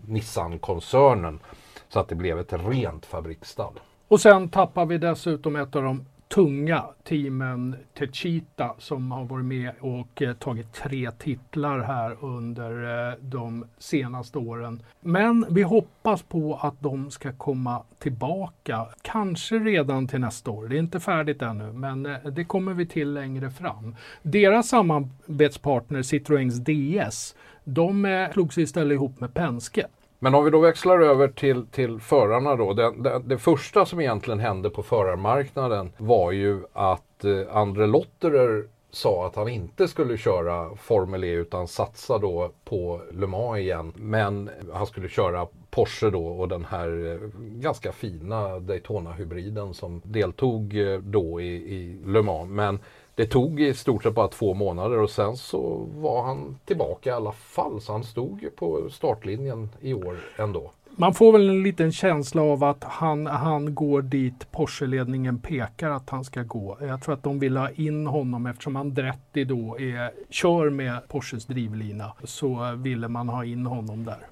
Nissan-koncernen. 0.07 1.41
Så 1.89 2.01
att 2.01 2.09
det 2.09 2.15
blev 2.15 2.39
ett 2.39 2.53
rent 2.53 3.07
fabriksstall. 3.07 3.81
Och 4.09 4.21
sen 4.21 4.49
tappar 4.49 4.87
vi 4.87 4.99
dessutom 4.99 5.57
ett 5.57 5.77
av 5.77 5.83
de 5.83 6.05
tunga 6.35 6.85
teamen 7.05 7.77
Techita 7.99 8.75
som 8.79 9.13
har 9.13 9.25
varit 9.25 9.45
med 9.45 9.73
och 9.81 10.23
eh, 10.23 10.35
tagit 10.35 10.73
tre 10.73 11.11
titlar 11.11 11.79
här 11.79 12.17
under 12.25 13.09
eh, 13.09 13.15
de 13.21 13.65
senaste 13.79 14.39
åren. 14.39 14.83
Men 15.01 15.47
vi 15.51 15.63
hoppas 15.63 16.23
på 16.23 16.59
att 16.63 16.75
de 16.81 17.11
ska 17.11 17.33
komma 17.33 17.83
tillbaka, 17.99 18.87
kanske 19.03 19.59
redan 19.59 20.09
till 20.09 20.21
nästa 20.21 20.51
år. 20.51 20.69
Det 20.69 20.77
är 20.77 20.79
inte 20.79 21.01
färdigt 21.01 21.43
ännu, 21.43 21.73
men 21.73 22.07
eh, 22.07 22.25
det 22.33 22.45
kommer 22.45 22.75
vi 22.75 22.87
till 22.87 23.13
längre 23.13 23.51
fram. 23.51 23.97
Deras 24.23 24.69
samarbetspartner 24.69 26.03
Citroëns 26.03 26.59
DS, 26.65 27.35
de 27.65 28.05
eh, 28.05 28.33
slog 28.33 28.53
sig 28.53 28.63
istället 28.63 28.95
ihop 28.95 29.21
med 29.21 29.35
Penske. 29.35 29.87
Men 30.25 30.35
om 30.35 30.45
vi 30.45 30.51
då 30.51 30.61
växlar 30.61 31.01
över 31.01 31.29
till, 31.29 31.67
till 31.67 32.01
förarna 32.01 32.57
då. 32.57 32.73
Det, 32.73 32.93
det, 32.99 33.23
det 33.25 33.39
första 33.39 33.87
som 33.87 34.01
egentligen 34.01 34.41
hände 34.41 34.71
på 34.71 34.83
förarmarknaden 34.83 35.93
var 35.97 36.33
ju 36.33 36.63
att 36.73 37.25
eh, 37.25 37.57
Andre 37.57 37.87
Lotterer 37.87 38.65
sa 38.91 39.27
att 39.27 39.37
han 39.37 39.49
inte 39.49 39.89
skulle 39.89 40.17
köra 40.17 40.77
Formel 40.77 41.25
E 41.25 41.31
utan 41.31 41.69
satsa 41.69 42.19
då 42.19 42.51
på 42.65 43.01
Le 43.13 43.27
Mans 43.27 43.59
igen. 43.59 43.93
Men 43.97 44.51
han 44.73 44.87
skulle 44.87 45.09
köra 45.09 45.47
Porsche 45.71 46.11
då 46.11 46.27
och 46.27 46.49
den 46.49 46.65
här 46.65 47.13
eh, 47.13 47.29
ganska 47.39 47.93
fina 47.93 48.59
Daytona-hybriden 48.59 49.75
som 49.75 50.01
deltog 50.05 50.77
eh, 50.77 50.99
då 50.99 51.41
i, 51.41 51.55
i 51.55 52.01
Le 52.07 52.23
Mans. 52.23 52.51
Men 52.51 52.79
det 53.15 53.27
tog 53.27 53.61
i 53.61 53.75
stort 53.75 54.03
sett 54.03 54.15
bara 54.15 54.29
två 54.29 54.55
månader 54.55 54.99
och 54.99 55.11
sen 55.11 55.37
så 55.37 55.89
var 55.95 56.23
han 56.23 56.59
tillbaka 56.65 57.11
i 57.11 57.13
alla 57.13 57.33
fall. 57.33 57.81
Så 57.81 57.93
han 57.93 58.05
stod 58.05 58.49
på 58.57 58.89
startlinjen 58.91 59.69
i 59.81 59.95
år 59.95 60.19
ändå. 60.37 60.71
Man 60.97 61.15
får 61.15 61.33
väl 61.33 61.49
en 61.49 61.63
liten 61.63 61.93
känsla 61.93 62.43
av 62.43 62.65
att 62.65 62.85
han, 62.85 63.27
han 63.27 63.75
går 63.75 64.03
dit 64.03 64.53
Porsche-ledningen 64.53 65.39
pekar 65.39 65.91
att 65.91 66.11
han 66.11 66.25
ska 66.25 66.43
gå. 66.43 66.79
Jag 66.81 67.03
tror 67.03 67.15
att 67.15 67.23
de 67.23 67.39
vill 67.39 67.57
ha 67.57 67.71
in 67.71 68.07
honom 68.07 68.47
eftersom 68.47 68.77
Andretti 68.77 69.45
då 69.45 69.79
är, 69.81 70.13
kör 70.31 70.71
med 70.71 71.09
Porsches 71.09 71.47
drivlina 71.47 72.13
så 72.25 72.75
ville 72.77 73.09
man 73.09 73.29
ha 73.29 73.45
in 73.45 73.67
honom 73.67 74.05
där. 74.05 74.27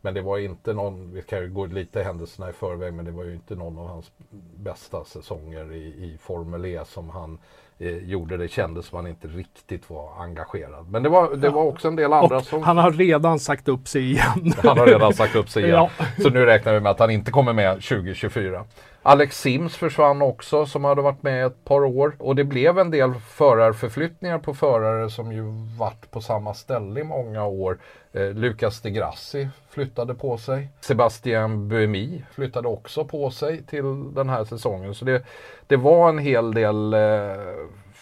Men 0.00 0.14
det 0.14 0.22
var 0.22 0.38
inte 0.38 0.72
någon, 0.72 1.14
vi 1.14 1.22
kan 1.22 1.40
ju 1.40 1.48
gå 1.48 1.66
lite 1.66 2.02
händelserna 2.02 2.50
i 2.50 2.52
förväg, 2.52 2.94
men 2.94 3.04
det 3.04 3.10
var 3.10 3.24
ju 3.24 3.34
inte 3.34 3.54
någon 3.54 3.78
av 3.78 3.88
hans 3.88 4.12
bästa 4.56 5.04
säsonger 5.04 5.72
i, 5.72 5.84
i 5.84 6.18
Formel 6.20 6.64
E 6.64 6.80
som 6.84 7.10
han 7.10 7.38
eh, 7.78 7.96
gjorde. 7.96 8.36
Det 8.36 8.48
kändes 8.48 8.86
som 8.86 8.96
han 8.96 9.06
inte 9.06 9.28
riktigt 9.28 9.90
var 9.90 10.22
engagerad. 10.22 10.90
Men 10.90 11.02
det 11.02 11.08
var, 11.08 11.34
det 11.36 11.50
var 11.50 11.62
också 11.62 11.88
en 11.88 11.96
del 11.96 12.12
andra 12.12 12.36
och 12.36 12.44
som... 12.44 12.62
Han 12.62 12.78
har 12.78 12.90
redan 12.90 13.38
sagt 13.38 13.68
upp 13.68 13.88
sig 13.88 14.10
igen. 14.10 14.54
Han 14.62 14.78
har 14.78 14.86
redan 14.86 15.14
sagt 15.14 15.36
upp 15.36 15.48
sig 15.48 15.62
igen. 15.62 15.74
ja. 15.74 15.90
Så 16.22 16.30
nu 16.30 16.44
räknar 16.46 16.74
vi 16.74 16.80
med 16.80 16.90
att 16.90 16.98
han 16.98 17.10
inte 17.10 17.30
kommer 17.30 17.52
med 17.52 17.74
2024. 17.74 18.64
Alex 19.06 19.40
Sims 19.40 19.76
försvann 19.76 20.22
också 20.22 20.66
som 20.66 20.84
hade 20.84 21.02
varit 21.02 21.22
med 21.22 21.46
ett 21.46 21.64
par 21.64 21.84
år. 21.84 22.16
Och 22.18 22.36
det 22.36 22.44
blev 22.44 22.78
en 22.78 22.90
del 22.90 23.14
förarförflyttningar 23.14 24.38
på 24.38 24.54
förare 24.54 25.10
som 25.10 25.32
ju 25.32 25.42
varit 25.78 26.10
på 26.10 26.20
samma 26.20 26.54
ställe 26.54 27.00
i 27.00 27.04
många 27.04 27.44
år. 27.44 27.78
Eh, 28.12 28.30
Lucas 28.30 28.80
de 28.80 28.90
Grassi 28.90 29.48
flyttade 29.70 30.14
på 30.14 30.38
sig. 30.38 30.68
Sebastian 30.80 31.68
Buemi 31.68 32.24
flyttade 32.34 32.68
också 32.68 33.04
på 33.04 33.30
sig 33.30 33.62
till 33.62 34.14
den 34.14 34.28
här 34.28 34.44
säsongen. 34.44 34.94
Så 34.94 35.04
det, 35.04 35.22
det 35.66 35.76
var 35.76 36.08
en 36.08 36.18
hel 36.18 36.54
del 36.54 36.94
eh, 36.94 37.54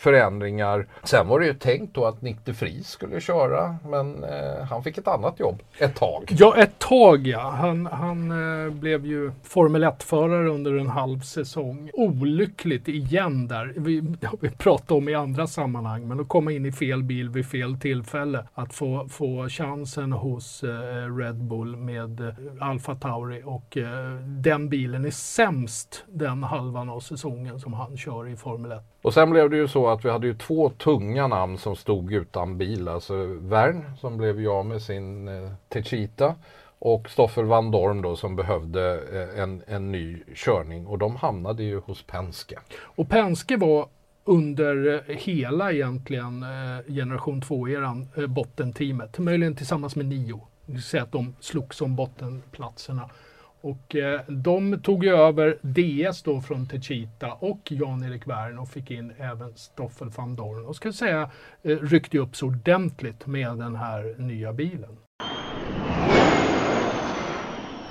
förändringar. 0.03 0.87
Sen 1.05 1.29
var 1.29 1.41
det 1.41 1.47
ju 1.47 1.55
tänkt 1.55 1.95
då 1.95 2.05
att 2.05 2.23
Nick 2.23 2.37
de 2.45 2.53
Vries 2.53 2.89
skulle 2.89 3.21
köra 3.21 3.77
men 3.89 4.25
eh, 4.25 4.65
han 4.71 4.83
fick 4.83 4.99
ett 4.99 5.09
annat 5.09 5.41
jobb 5.41 5.63
ett 5.79 5.95
tag. 5.95 6.25
Ja, 6.39 6.57
ett 6.57 6.79
tag 6.79 7.27
ja. 7.27 7.41
Han, 7.41 7.87
han 7.87 8.31
eh, 8.31 8.73
blev 8.73 9.07
ju 9.07 9.33
Formel 9.43 9.85
1-förare 9.85 10.49
under 10.49 10.73
en 10.73 10.87
halv 10.87 11.21
säsong. 11.21 11.91
Olyckligt 11.93 12.89
igen 12.89 13.49
där. 13.49 13.73
Vi, 13.77 13.99
har 14.23 14.39
vi 14.41 14.51
pratat 14.51 14.91
om 14.91 15.09
i 15.09 15.15
andra 15.15 15.47
sammanhang, 15.47 16.09
men 16.09 16.21
att 16.21 16.29
komma 16.29 16.53
in 16.53 16.67
i 16.67 16.73
fel 16.73 17.03
bil 17.03 17.29
vid 17.29 17.47
fel 17.47 17.77
tillfälle. 17.77 18.45
Att 18.55 18.75
få, 18.75 19.09
få 19.09 19.49
chansen 19.49 20.13
hos 20.13 20.65
eh, 20.65 21.17
Red 21.17 21.45
Bull 21.45 21.77
med 21.77 22.21
eh, 22.21 22.35
Alfa 22.61 22.95
Tauri 22.95 23.43
och 23.45 23.77
eh, 23.77 24.15
den 24.27 24.69
bilen 24.69 25.05
är 25.05 25.11
sämst 25.11 26.05
den 26.09 26.43
halvan 26.43 26.91
av 26.91 27.01
säsongen 27.01 27.61
som 27.61 27.73
han 27.73 27.97
kör 27.97 28.29
i 28.29 28.37
Formel 28.37 28.73
1. 28.73 28.79
Och 29.03 29.15
sen 29.15 29.31
blev 29.31 29.51
det 29.51 29.57
ju 29.57 29.69
så 29.69 29.89
att 29.93 30.05
vi 30.05 30.11
hade 30.11 30.27
ju 30.27 30.35
två 30.35 30.71
tunga 30.71 31.27
namn 31.27 31.59
som 31.59 31.77
stod 31.77 32.13
utan 32.13 32.59
bil. 32.59 32.89
Alltså 32.89 33.15
Wern 33.41 33.85
som 34.01 34.17
blev 34.17 34.41
ju 34.41 34.49
av 34.49 34.67
med 34.67 34.83
sin 34.83 35.29
eh, 35.29 35.51
Techita 35.69 36.35
och 36.79 37.11
Stoffel 37.11 37.45
Van 37.45 37.71
Dorm 37.71 38.03
då 38.03 38.17
som 38.17 38.37
behövde 38.37 39.01
eh, 39.13 39.43
en, 39.43 39.63
en 39.67 39.93
ny 39.93 40.23
körning 40.35 40.87
och 40.87 40.99
de 40.99 41.17
hamnade 41.17 41.63
ju 41.63 41.81
hos 41.81 42.03
Penske. 42.03 42.59
Och 42.83 43.09
Penske 43.09 43.57
var 43.57 43.89
under 44.25 45.03
eh, 45.09 45.17
hela 45.17 45.73
egentligen 45.73 46.43
eh, 46.43 46.95
generation 46.95 47.43
2-eran 47.43 48.07
eh, 48.17 48.27
bottenteamet, 48.27 49.19
möjligen 49.19 49.57
tillsammans 49.57 49.97
med 49.97 50.07
Nio. 50.07 50.41
Vi 50.67 50.73
säger 50.73 50.83
säga 50.83 51.03
att 51.03 51.13
de 51.13 51.35
slogs 51.41 51.81
om 51.81 51.97
bottenplatserna. 51.97 53.11
Och 53.63 53.97
eh, 53.97 54.21
de 54.29 54.81
tog 54.83 55.05
ju 55.05 55.17
över 55.17 55.59
DS 55.63 56.23
då 56.23 56.41
från 56.41 56.67
Techita 56.67 57.33
och 57.33 57.61
Jan-Erik 57.65 58.27
Wern 58.27 58.59
och 58.59 58.69
fick 58.69 58.91
in 58.91 59.13
även 59.19 59.53
Stoffel 59.57 60.09
van 60.09 60.37
Dorn 60.37 60.67
och 60.67 60.77
ska 60.77 60.93
säga 60.93 61.31
eh, 61.63 61.77
ryckte 61.77 62.19
upp 62.19 62.37
så 62.37 62.47
ordentligt 62.47 63.27
med 63.27 63.59
den 63.59 63.77
här 63.77 64.15
nya 64.19 64.53
bilen. 64.53 64.97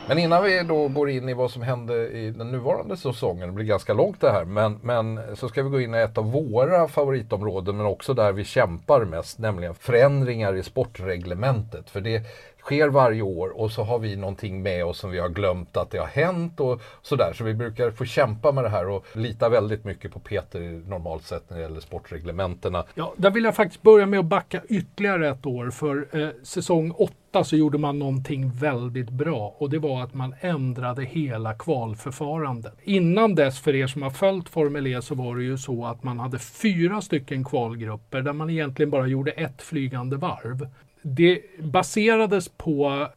Men 0.08 0.18
innan 0.18 0.44
vi 0.44 0.63
då 0.63 0.88
går 0.88 1.10
in 1.10 1.30
i 1.30 1.34
vad 1.34 1.51
som 1.51 1.62
hände 1.62 2.08
i 2.08 2.32
den 2.32 2.51
nuvarande 2.51 2.98
säsongen, 2.98 3.48
det 3.48 3.56
blir 3.56 3.66
ganska 3.66 3.94
långt 3.94 4.22
det 4.22 4.32
här, 4.32 4.46
men, 4.46 4.80
men 4.84 5.20
så 5.36 5.50
ska 5.50 5.63
vi 5.63 5.70
gå 5.70 5.82
in 5.82 5.96
i 5.96 5.98
ett 5.98 6.18
av 6.18 6.32
våra 6.32 6.88
favoritområden 6.88 7.78
men 7.78 7.86
också 7.86 8.13
där 8.13 8.32
vi 8.32 8.44
kämpar 8.44 9.06
mest, 9.06 9.40
nämligen 9.40 9.75
förändringar 9.75 10.56
i 10.56 10.63
sportreglementet. 10.63 11.90
För 11.90 12.01
det 12.01 12.24
sker 12.62 12.89
varje 12.89 13.22
år 13.22 13.60
och 13.60 13.72
så 13.72 13.84
har 13.84 14.00
vi 14.00 14.15
någonting 14.15 14.62
med 14.62 14.86
oss 14.86 14.98
som 14.98 15.12
vi 15.12 15.20
har 15.20 15.30
glömt 15.30 15.77
att 15.77 15.91
det 15.91 15.98
har 15.98 16.08
hänt 16.08 16.60
och 16.60 16.82
sådär. 17.01 17.34
Så 17.34 17.44
vi 17.44 17.53
brukar 17.53 17.91
få 17.91 18.06
kämpa 18.06 18.51
med 18.51 18.63
det 18.63 18.70
här 18.70 18.89
och 18.89 19.06
lita 19.13 19.50
väldigt 19.50 19.86
mycket 19.86 20.13
på 20.13 20.20
Peter 20.20 20.60
normalt 20.89 21.24
sett 21.24 21.50
när 21.50 21.58
det 21.58 21.63
gäller 21.63 21.80
sportreglementena. 21.80 22.84
Ja, 22.96 23.13
där 23.18 23.32
vill 23.32 23.44
jag 23.44 23.56
faktiskt 23.56 23.82
börja 23.82 24.06
med 24.06 24.20
att 24.20 24.25
backa 24.25 24.62
ytterligare 24.70 25.30
ett 25.30 25.46
år 25.46 25.70
för 25.70 26.08
eh, 26.12 26.30
säsong 26.44 26.91
8 26.91 27.44
så 27.44 27.56
gjorde 27.56 27.77
man 27.77 28.00
någonting 28.00 28.51
väldigt 28.51 29.10
bra 29.10 29.56
och 29.58 29.70
det 29.70 29.80
var 29.80 30.03
att 30.03 30.13
man 30.13 30.36
ändrade 30.39 31.03
hela 31.03 31.53
kvalförfarandet. 31.53 32.74
Innan 32.84 33.36
dess, 33.36 33.60
för 33.60 33.75
er 33.75 33.88
som 33.88 34.01
har 34.01 34.10
följt 34.10 34.50
Formel 34.50 34.88
E, 34.88 35.01
så 35.01 35.15
var 35.15 35.36
det 35.36 35.44
ju 35.44 35.58
så 35.58 35.86
att 35.86 36.03
man 36.03 36.20
hade 36.20 36.39
fyra 36.39 37.01
stycken 37.01 37.44
kvalgrupper 37.44 38.22
där 38.22 38.34
man 38.34 38.50
egentligen 38.50 38.89
bara 38.89 39.08
gjorde 39.08 39.32
ett 39.32 39.62
flygande 39.62 40.18
varv. 40.18 40.68
Det 41.01 41.41
baserades 41.60 42.50
på 42.50 43.08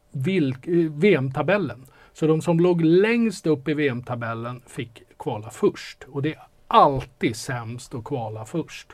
VM-tabellen. 0.91 1.81
Eh, 1.81 1.89
Så 2.13 2.27
de 2.27 2.41
som 2.41 2.59
låg 2.59 2.81
längst 2.81 3.47
upp 3.47 3.67
i 3.67 3.73
VM-tabellen 3.73 4.61
fick 4.67 5.03
kvala 5.19 5.49
först. 5.49 6.03
Och 6.07 6.21
det 6.21 6.33
är 6.33 6.39
alltid 6.67 7.35
sämst 7.35 7.95
att 7.95 8.03
kvala 8.03 8.45
först. 8.45 8.87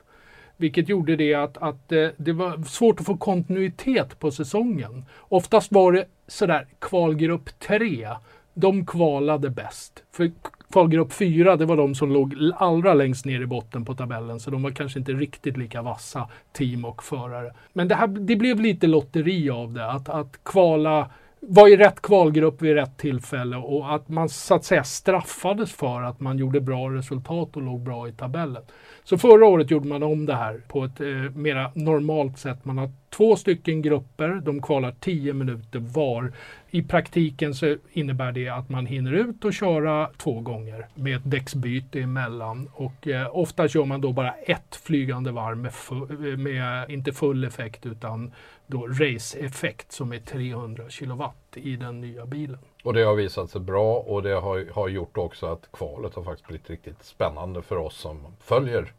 Vilket 0.57 0.89
gjorde 0.89 1.15
det 1.15 1.33
att, 1.33 1.57
att 1.57 1.91
eh, 1.91 2.07
det 2.17 2.33
var 2.33 2.63
svårt 2.63 2.99
att 2.99 3.05
få 3.05 3.17
kontinuitet 3.17 4.19
på 4.19 4.31
säsongen. 4.31 5.05
Oftast 5.19 5.71
var 5.71 5.91
det 5.91 6.05
sådär 6.27 6.67
kvalgrupp 6.79 7.59
3. 7.59 8.09
De 8.53 8.85
kvalade 8.85 9.49
bäst. 9.49 10.03
För 10.11 10.31
kvalgrupp 10.71 11.13
4, 11.13 11.55
det 11.55 11.65
var 11.65 11.77
de 11.77 11.95
som 11.95 12.11
låg 12.11 12.35
allra 12.55 12.93
längst 12.93 13.25
ner 13.25 13.41
i 13.41 13.45
botten 13.45 13.85
på 13.85 13.95
tabellen. 13.95 14.39
Så 14.39 14.51
de 14.51 14.63
var 14.63 14.71
kanske 14.71 14.99
inte 14.99 15.11
riktigt 15.11 15.57
lika 15.57 15.81
vassa 15.81 16.29
team 16.53 16.85
och 16.85 17.03
förare. 17.03 17.53
Men 17.73 17.87
det, 17.87 17.95
här, 17.95 18.07
det 18.07 18.35
blev 18.35 18.59
lite 18.59 18.87
lotteri 18.87 19.49
av 19.49 19.73
det. 19.73 19.91
Att, 19.91 20.09
att 20.09 20.39
kvala 20.43 21.09
var 21.39 21.67
i 21.67 21.77
rätt 21.77 22.01
kvalgrupp 22.01 22.61
vid 22.61 22.73
rätt 22.73 22.97
tillfälle 22.97 23.57
och 23.57 23.95
att 23.95 24.09
man 24.09 24.29
så 24.29 24.55
att 24.55 24.65
säga 24.65 24.83
straffades 24.83 25.71
för 25.71 26.01
att 26.01 26.19
man 26.19 26.37
gjorde 26.37 26.61
bra 26.61 26.89
resultat 26.89 27.55
och 27.55 27.61
låg 27.61 27.81
bra 27.81 28.07
i 28.07 28.11
tabellen. 28.11 28.63
Så 29.03 29.17
förra 29.17 29.45
året 29.45 29.71
gjorde 29.71 29.87
man 29.87 30.03
om 30.03 30.25
det 30.25 30.35
här 30.35 30.61
på 30.67 30.83
ett 30.83 31.01
eh, 31.01 31.07
mera 31.35 31.71
normalt 31.75 32.39
sätt. 32.39 32.65
Man 32.65 32.77
har 32.77 32.91
två 33.09 33.35
stycken 33.35 33.81
grupper, 33.81 34.41
de 34.45 34.61
kvalar 34.61 34.95
10 34.99 35.33
minuter 35.33 35.79
var. 35.79 36.33
I 36.73 36.83
praktiken 36.83 37.53
så 37.55 37.77
innebär 37.91 38.31
det 38.31 38.49
att 38.49 38.69
man 38.69 38.85
hinner 38.85 39.11
ut 39.13 39.45
och 39.45 39.53
köra 39.53 40.09
två 40.17 40.39
gånger 40.39 40.87
med 40.95 41.15
ett 41.15 41.21
däcksbyte 41.31 41.99
emellan. 41.99 42.69
Och 42.73 43.07
eh, 43.07 43.35
ofta 43.37 43.67
kör 43.67 43.85
man 43.85 44.01
då 44.01 44.11
bara 44.11 44.33
ett 44.33 44.75
flygande 44.75 45.31
varv 45.31 45.57
med, 45.57 45.71
fu- 45.71 46.37
med 46.37 46.89
inte 46.91 47.11
full 47.11 47.43
effekt 47.43 47.85
utan 47.85 48.31
då 48.67 48.87
race-effekt 48.87 49.91
som 49.91 50.13
är 50.13 50.19
300 50.19 50.89
kilowatt 50.89 51.35
i 51.53 51.75
den 51.75 52.01
nya 52.01 52.25
bilen. 52.25 52.59
Och 52.83 52.93
det 52.93 53.01
har 53.03 53.15
visat 53.15 53.49
sig 53.49 53.61
bra 53.61 53.95
och 53.95 54.23
det 54.23 54.33
har, 54.33 54.73
har 54.73 54.87
gjort 54.87 55.17
också 55.17 55.45
att 55.45 55.69
kvalet 55.73 56.15
har 56.15 56.23
faktiskt 56.23 56.47
blivit 56.47 56.69
riktigt 56.69 57.03
spännande 57.03 57.61
för 57.61 57.77
oss 57.77 57.97
som 57.97 58.19
följer 58.39 58.93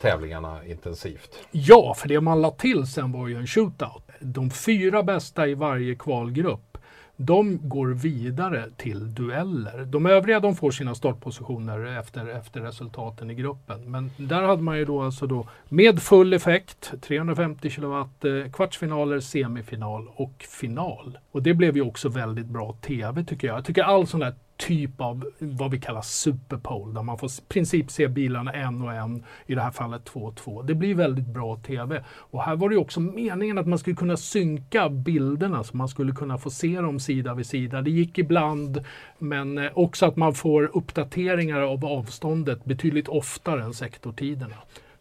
tävlingarna 0.00 0.66
intensivt. 0.66 1.38
Ja, 1.50 1.94
för 1.94 2.08
det 2.08 2.20
man 2.20 2.42
la 2.42 2.50
till 2.50 2.86
sen 2.86 3.12
var 3.12 3.28
ju 3.28 3.36
en 3.36 3.46
shootout. 3.46 4.02
De 4.20 4.50
fyra 4.50 5.02
bästa 5.02 5.48
i 5.48 5.54
varje 5.54 5.94
kvalgrupp 5.94 6.67
de 7.20 7.68
går 7.68 7.86
vidare 7.86 8.70
till 8.76 9.14
dueller. 9.14 9.84
De 9.84 10.06
övriga 10.06 10.40
de 10.40 10.56
får 10.56 10.70
sina 10.70 10.94
startpositioner 10.94 11.98
efter, 11.98 12.26
efter 12.26 12.60
resultaten 12.60 13.30
i 13.30 13.34
gruppen. 13.34 13.90
Men 13.90 14.10
där 14.16 14.42
hade 14.42 14.62
man 14.62 14.78
ju 14.78 14.84
då 14.84 15.02
alltså 15.02 15.26
då 15.26 15.48
med 15.68 16.02
full 16.02 16.32
effekt, 16.32 16.92
350 17.00 17.70
kilowatt, 17.70 18.24
eh, 18.24 18.50
kvartsfinaler, 18.52 19.20
semifinal 19.20 20.08
och 20.14 20.46
final. 20.48 21.18
Och 21.30 21.42
det 21.42 21.54
blev 21.54 21.76
ju 21.76 21.82
också 21.82 22.08
väldigt 22.08 22.46
bra 22.46 22.72
TV 22.72 23.24
tycker 23.24 23.48
jag. 23.48 23.56
Jag 23.56 23.64
tycker 23.64 23.82
all 23.82 24.06
sån 24.06 24.20
där 24.20 24.34
typ 24.58 25.00
av 25.00 25.24
vad 25.38 25.70
vi 25.70 25.80
kallar 25.80 26.02
superpole 26.02 26.94
där 26.94 27.02
man 27.02 27.18
får 27.18 27.28
i 27.28 27.42
princip 27.48 27.90
se 27.90 28.08
bilarna 28.08 28.52
en 28.52 28.82
och 28.82 28.92
en, 28.92 29.24
i 29.46 29.54
det 29.54 29.60
här 29.60 29.70
fallet 29.70 30.04
två 30.04 30.20
och 30.20 30.36
två. 30.36 30.62
Det 30.62 30.74
blir 30.74 30.94
väldigt 30.94 31.26
bra 31.26 31.56
TV. 31.56 32.04
Och 32.08 32.42
här 32.42 32.56
var 32.56 32.68
det 32.68 32.76
också 32.76 33.00
meningen 33.00 33.58
att 33.58 33.66
man 33.66 33.78
skulle 33.78 33.96
kunna 33.96 34.16
synka 34.16 34.88
bilderna 34.88 35.64
så 35.64 35.76
man 35.76 35.88
skulle 35.88 36.12
kunna 36.12 36.38
få 36.38 36.50
se 36.50 36.80
dem 36.80 37.00
sida 37.00 37.34
vid 37.34 37.46
sida. 37.46 37.82
Det 37.82 37.90
gick 37.90 38.18
ibland, 38.18 38.84
men 39.18 39.58
eh, 39.58 39.70
också 39.74 40.06
att 40.06 40.16
man 40.16 40.34
får 40.34 40.70
uppdateringar 40.76 41.60
av 41.60 41.84
avståndet 41.84 42.64
betydligt 42.64 43.08
oftare 43.08 43.62
än 43.62 43.74
sektortiderna. 43.74 44.56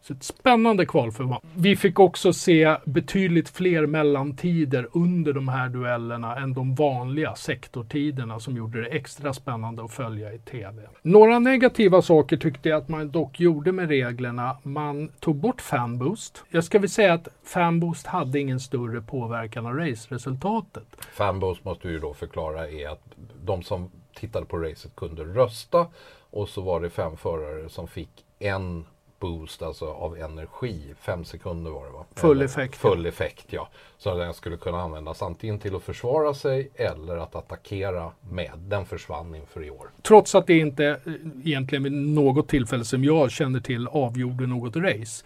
Så 0.08 0.14
ett 0.14 0.24
spännande 0.24 0.86
kvalförval. 0.86 1.42
Vi 1.56 1.76
fick 1.76 2.00
också 2.00 2.34
se 2.34 2.78
betydligt 2.86 3.50
fler 3.50 3.86
mellantider 3.86 4.88
under 4.94 5.34
de 5.34 5.48
här 5.48 5.70
duellerna 5.70 6.36
än 6.36 6.54
de 6.54 6.76
vanliga 6.76 7.36
sektortiderna 7.36 8.40
som 8.40 8.58
gjorde 8.58 8.82
det 8.82 8.88
extra 8.88 9.34
spännande 9.34 9.84
att 9.84 9.92
följa 9.92 10.34
i 10.34 10.40
TV. 10.40 10.82
Några 11.02 11.40
negativa 11.40 12.02
saker 12.02 12.38
tyckte 12.38 12.70
jag 12.70 12.78
att 12.78 12.90
man 12.90 13.12
dock 13.12 13.40
gjorde 13.40 13.72
med 13.72 13.88
reglerna. 13.88 14.58
Man 14.64 15.10
tog 15.20 15.36
bort 15.36 15.62
fanboost. 15.62 16.44
Jag 16.50 16.64
ska 16.64 16.80
väl 16.80 16.90
säga 16.90 17.14
att 17.14 17.28
fanboost 17.44 18.08
hade 18.08 18.40
ingen 18.40 18.60
större 18.60 19.02
påverkan 19.02 19.66
av 19.66 19.74
raceresultatet. 19.74 20.88
Fanboost 21.14 21.66
måste 21.66 21.88
vi 21.88 21.94
ju 21.94 22.00
då 22.00 22.14
förklara 22.14 22.70
är 22.70 22.90
att 22.90 23.04
de 23.44 23.64
som 23.64 23.92
tittade 24.16 24.46
på 24.46 24.58
racet 24.58 24.96
kunde 24.96 25.24
rösta 25.24 25.88
och 26.30 26.50
så 26.50 26.62
var 26.62 26.82
det 26.82 26.90
fem 26.90 27.18
förare 27.18 27.70
som 27.70 27.88
fick 27.88 28.10
en 28.40 28.86
boost 29.20 29.62
alltså 29.62 29.86
av 29.86 30.18
energi. 30.18 30.94
Fem 31.00 31.26
sekunder 31.26 31.72
var 31.72 31.86
det 31.86 31.92
va? 31.92 32.06
Full 32.16 32.42
effekt, 32.42 32.76
Full 32.76 33.06
effekt 33.06 33.46
ja. 33.50 33.70
Så 33.98 34.16
den 34.16 34.34
skulle 34.34 34.58
kunna 34.58 34.82
användas 34.82 35.22
antingen 35.22 35.60
till 35.60 35.76
att 35.76 35.84
försvara 35.84 36.34
sig 36.34 36.70
eller 36.76 37.18
att 37.18 37.36
attackera 37.36 38.12
med. 38.30 38.52
Den 38.58 38.86
försvann 38.86 39.36
inför 39.36 39.64
i 39.64 39.70
år. 39.70 39.90
Trots 40.02 40.36
att 40.36 40.48
det 40.48 40.58
inte 40.58 40.86
eh, 40.86 41.14
egentligen 41.46 41.84
vid 41.84 41.94
något 41.94 42.48
tillfälle 42.48 42.86
som 42.86 43.04
jag 43.04 43.32
känner 43.32 43.60
till 43.60 43.88
avgjorde 43.88 44.48
något 44.48 44.76
race. 44.76 45.26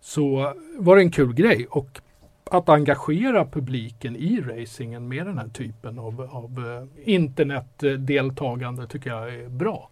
Så 0.00 0.54
var 0.78 0.96
det 0.96 1.02
en 1.02 1.10
kul 1.10 1.34
grej. 1.34 1.66
Och 1.70 2.00
att 2.44 2.68
engagera 2.68 3.44
publiken 3.44 4.16
i 4.16 4.40
racingen 4.40 5.08
med 5.08 5.26
den 5.26 5.38
här 5.38 5.48
typen 5.48 5.98
av, 5.98 6.28
av 6.32 6.78
eh, 7.04 7.12
internetdeltagande 7.12 8.86
tycker 8.86 9.10
jag 9.10 9.34
är 9.34 9.48
bra. 9.48 9.88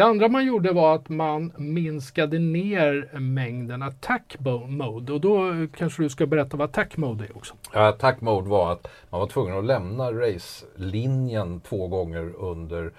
Det 0.00 0.06
andra 0.06 0.28
man 0.28 0.46
gjorde 0.46 0.72
var 0.72 0.94
att 0.94 1.08
man 1.08 1.52
minskade 1.56 2.38
ner 2.38 3.18
mängden 3.18 3.82
attack 3.82 4.36
mode 4.68 5.12
och 5.12 5.20
då 5.20 5.66
kanske 5.76 6.02
du 6.02 6.08
ska 6.08 6.26
berätta 6.26 6.56
vad 6.56 6.70
attack 6.70 6.96
mode 6.96 7.24
är 7.24 7.36
också. 7.36 7.54
Attack 7.72 8.20
mode 8.20 8.48
var 8.48 8.72
att 8.72 8.88
man 9.10 9.20
var 9.20 9.28
tvungen 9.28 9.58
att 9.58 9.64
lämna 9.64 10.12
racelinjen 10.12 11.60
två 11.60 11.88
gånger 11.88 12.32
under 12.38 12.92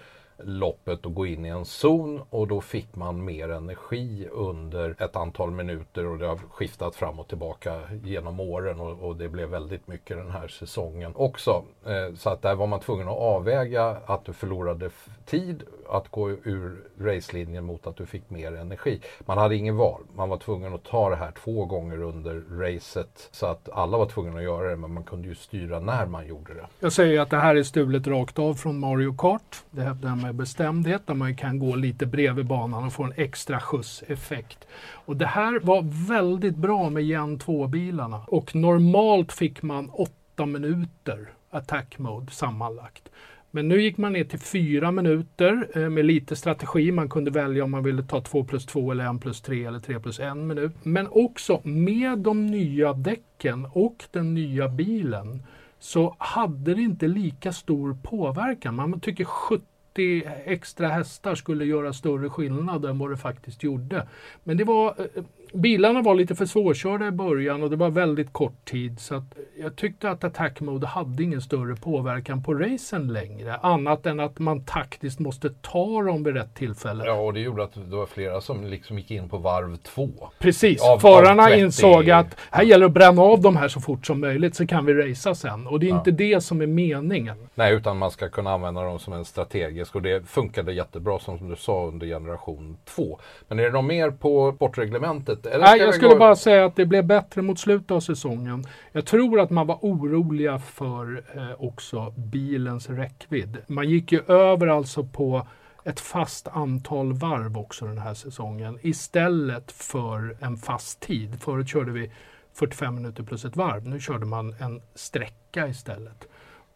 loppet 0.44 1.06
och 1.06 1.14
gå 1.14 1.26
in 1.26 1.46
i 1.46 1.50
en 1.50 1.66
zon 1.66 2.22
och 2.30 2.48
då 2.48 2.62
fick 2.62 2.96
man 2.96 3.26
mer 3.26 3.50
energi 3.50 4.28
under 4.32 4.96
ett 5.04 5.16
antal 5.16 5.52
minuter 5.52 6.06
och 6.06 6.18
det 6.18 6.28
har 6.28 6.38
skiftat 6.38 6.96
fram 6.96 7.20
och 7.20 7.28
tillbaka 7.28 7.82
genom 8.04 8.40
åren 8.40 8.80
och, 8.80 9.08
och 9.10 9.16
det 9.16 9.30
blev 9.30 9.50
väldigt 9.50 9.88
mycket 9.88 10.18
den 10.18 10.32
här 10.32 10.48
säsongen 10.48 11.12
också. 11.16 11.64
Eh, 11.86 12.16
så 12.16 12.30
att 12.30 12.42
där 12.42 12.56
var 12.56 12.68
man 12.68 12.80
tvungen 12.80 13.08
att 13.08 13.18
avväga 13.18 13.98
att 14.06 14.26
du 14.26 14.34
förlorade 14.34 14.90
tid 15.26 15.64
att 15.90 16.10
gå 16.10 16.30
ur 16.30 16.84
racelinjen 17.00 17.66
mot 17.66 17.88
att 17.88 17.96
du 17.96 18.06
fick 18.06 18.30
mer 18.30 18.56
energi. 18.56 19.02
Man 19.26 19.38
hade 19.38 19.56
ingen 19.56 19.78
val. 19.78 20.02
Man 20.16 20.30
var 20.30 20.38
tvungen 20.38 20.74
att 20.74 20.84
ta 20.84 21.10
det 21.10 21.16
här 21.16 21.32
två 21.44 21.66
gånger 21.66 22.02
under 22.02 22.44
racet 22.60 23.30
så 23.32 23.46
att 23.46 23.70
alla 23.70 23.98
var 23.98 24.06
tvungna 24.06 24.38
att 24.38 24.44
göra 24.44 24.70
det 24.70 24.76
men 24.76 24.94
man 24.94 25.04
kunde 25.04 25.28
ju 25.28 25.36
styra 25.36 25.80
när 25.80 26.06
man 26.06 26.28
gjorde 26.28 26.54
det. 26.54 26.66
Jag 26.80 26.94
säger 26.94 27.20
att 27.20 27.30
det 27.30 27.38
här 27.38 27.56
är 27.56 27.64
stulet 27.64 28.08
rakt 28.08 28.40
av 28.40 28.54
från 28.54 28.80
Mario 28.80 29.16
Kart. 29.18 29.64
Det 29.72 29.82
hävdar 29.82 30.10
jag 30.10 30.18
med 30.18 30.36
bestämdhet 30.36 31.08
där 31.08 31.14
man 31.14 31.36
kan 31.36 31.60
gå 31.60 31.76
lite 31.76 32.06
bredvid 32.06 32.46
banan 32.46 32.86
och 32.86 32.94
få 32.94 33.04
en 33.04 33.14
extra 33.16 33.60
skjutseffekt. 33.60 34.68
Och 35.06 35.18
det 35.18 35.26
här 35.26 35.60
var 35.60 36.08
väldigt 36.08 36.56
bra 36.56 36.90
med 36.90 37.04
Gen 37.04 37.40
2-bilarna 37.40 38.22
och 38.28 38.56
normalt 38.56 39.32
fick 39.32 39.62
man 39.62 39.90
åtta 39.90 40.46
minuter 40.46 41.34
attack 41.50 42.00
mode 42.00 42.32
sammanlagt. 42.32 43.10
Men 43.52 43.68
nu 43.68 43.82
gick 43.82 43.98
man 43.98 44.14
ner 44.14 44.24
till 44.24 44.40
fyra 44.40 44.92
minuter 44.92 45.68
eh, 45.76 45.90
med 45.90 46.06
lite 46.06 46.36
strategi. 46.36 46.92
Man 46.92 47.10
kunde 47.10 47.32
välja 47.32 47.64
om 47.64 47.72
man 47.72 47.84
ville 47.84 48.04
ta 48.04 48.22
2 48.22 48.44
plus 48.44 48.66
2 48.66 48.92
eller 48.92 49.16
1 49.16 49.22
plus 49.22 49.42
3 49.42 49.66
eller 49.66 49.80
3 49.80 50.00
plus 50.00 50.20
1 50.20 50.38
minut. 50.38 50.72
Men 50.84 51.08
också 51.08 51.62
med 51.64 52.20
de 52.20 52.48
nya 52.48 52.94
däcken 52.94 53.68
och 53.74 54.04
den 54.12 54.34
nya 54.34 54.70
bilen 54.70 55.44
så 55.80 56.16
hade 56.20 56.74
det 56.74 56.82
inte 56.82 57.08
lika 57.08 57.54
stor 57.54 57.98
påverkan. 58.04 58.76
Man 58.76 59.00
tycker 59.00 59.26
70 59.26 60.24
extra 60.46 60.88
hästar 60.88 61.36
skulle 61.36 61.66
göra 61.66 61.94
större 61.94 62.30
skillnad 62.30 62.86
än 62.86 63.00
vad 63.00 63.10
det 63.10 63.18
faktiskt 63.18 63.64
gjorde. 63.64 64.08
Men 64.44 64.58
det 64.58 64.64
var, 64.64 64.88
eh, 64.88 65.24
bilarna 65.54 66.02
var 66.02 66.16
lite 66.16 66.36
för 66.36 66.46
svårkörda 66.46 67.08
i 67.08 67.12
början 67.12 67.64
och 67.64 67.70
det 67.70 67.76
var 67.76 67.90
väldigt 67.90 68.34
kort 68.34 68.66
tid 68.66 69.00
så 69.00 69.16
att 69.16 69.24
jag 69.60 69.76
tyckte 69.76 70.10
att 70.10 70.24
Attack 70.24 70.60
Mode 70.62 70.88
hade 70.88 71.24
ingen 71.24 71.42
större 71.42 71.76
påverkan 71.76 72.44
på 72.44 72.54
racen 72.54 73.08
längre. 73.14 73.56
Annat 73.56 74.06
än 74.06 74.20
att 74.20 74.40
man 74.40 74.64
taktiskt 74.66 75.20
måste 75.20 75.50
ta 75.62 76.02
dem 76.04 76.24
vid 76.24 76.34
rätt 76.36 76.56
tillfälle. 76.56 77.04
Ja, 77.06 77.14
och 77.14 77.34
det 77.34 77.40
gjorde 77.40 77.64
att 77.64 77.74
det 77.74 77.96
var 77.96 78.06
flera 78.06 78.42
som 78.42 78.66
liksom 78.66 78.98
gick 78.98 79.12
in 79.12 79.30
på 79.30 79.38
varv 79.38 79.78
två. 79.78 80.10
Precis, 80.40 80.82
Av- 80.82 81.00
förarna 81.00 81.44
av 81.44 81.48
30. 81.48 81.62
insåg 81.62 82.10
att 82.10 82.38
här 82.52 82.64
gäller 82.64 82.80
det 82.80 82.86
att 82.86 82.94
bränna 82.94 83.22
av 83.22 83.42
de 83.42 83.56
här 83.56 83.68
så 83.68 83.82
fort 83.82 84.06
som 84.06 84.20
möjligt 84.22 84.56
så 84.56 84.68
kan 84.68 84.86
vi 84.86 84.94
racea 84.94 85.36
sen. 85.36 85.68
Och 85.68 85.80
det 85.80 85.90
är 85.90 85.96
inte 85.96 86.12
det 86.12 86.42
som 86.42 86.62
är 86.62 86.68
meningen. 86.68 87.38
Nej, 87.56 87.74
utan 87.76 87.98
man 87.98 88.12
ska 88.12 88.30
kunna 88.30 88.52
använda 88.52 88.84
dem 88.84 89.00
som 89.00 89.14
en 89.14 89.26
strategisk 89.26 89.96
och 89.96 90.02
det 90.02 90.28
funkade 90.28 90.74
jättebra 90.74 91.20
som 91.20 91.50
du 91.50 91.56
sa 91.56 91.86
under 91.88 92.08
generation 92.08 92.78
2. 92.86 93.20
Men 93.48 93.60
är 93.60 93.64
det 93.64 93.72
något 93.72 93.86
mer 93.86 94.12
på 94.12 94.54
sportreglementet? 94.56 95.41
Eller 95.46 95.66
Nej, 95.66 95.80
jag 95.80 95.96
skulle 95.96 96.16
bara 96.16 96.36
säga 96.36 96.66
att 96.66 96.76
det 96.76 96.86
blev 96.86 97.06
bättre 97.06 97.42
mot 97.42 97.60
slutet 97.60 97.92
av 97.92 98.00
säsongen. 98.00 98.66
Jag 98.92 99.06
tror 99.06 99.40
att 99.40 99.50
man 99.50 99.68
var 99.68 99.80
oroliga 99.82 100.60
för 100.60 101.24
eh, 101.36 101.64
också 101.64 102.14
bilens 102.18 102.90
räckvidd. 102.90 103.58
Man 103.68 103.90
gick 103.90 104.12
ju 104.12 104.22
över 104.28 104.68
alltså 104.68 105.04
på 105.04 105.48
ett 105.84 106.00
fast 106.00 106.48
antal 106.48 107.14
varv 107.14 107.58
också 107.58 107.86
den 107.86 107.98
här 107.98 108.14
säsongen 108.14 108.80
istället 108.82 109.72
för 109.72 110.38
en 110.42 110.58
fast 110.58 111.00
tid. 111.00 111.42
Förut 111.42 111.68
körde 111.70 111.92
vi 111.92 112.12
45 112.54 112.96
minuter 112.96 113.24
plus 113.24 113.46
ett 113.46 113.56
varv. 113.56 113.88
Nu 113.88 114.00
körde 114.00 114.26
man 114.26 114.56
en 114.60 114.82
sträcka 114.96 115.68
istället. 115.68 116.28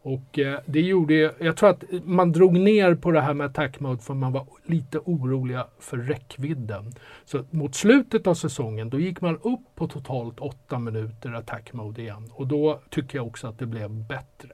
Och 0.05 0.39
eh, 0.39 0.59
det 0.65 0.81
gjorde, 0.81 1.33
jag 1.39 1.57
tror 1.57 1.69
att 1.69 1.83
man 2.03 2.31
drog 2.31 2.53
ner 2.59 2.95
på 2.95 3.11
det 3.11 3.21
här 3.21 3.33
med 3.33 3.45
attack 3.45 3.79
mode 3.79 4.01
för 4.01 4.13
man 4.13 4.31
var 4.31 4.45
lite 4.65 4.99
oroliga 4.99 5.67
för 5.79 5.97
räckvidden. 5.97 6.93
Så 7.25 7.43
mot 7.49 7.75
slutet 7.75 8.27
av 8.27 8.33
säsongen 8.33 8.89
då 8.89 8.99
gick 8.99 9.21
man 9.21 9.35
upp 9.35 9.75
på 9.75 9.87
totalt 9.87 10.39
8 10.39 10.79
minuter 10.79 11.33
attack 11.33 11.73
mode 11.73 12.01
igen. 12.01 12.31
Och 12.31 12.47
då 12.47 12.81
tycker 12.89 13.17
jag 13.17 13.27
också 13.27 13.47
att 13.47 13.59
det 13.59 13.65
blev 13.65 13.89
bättre. 13.89 14.49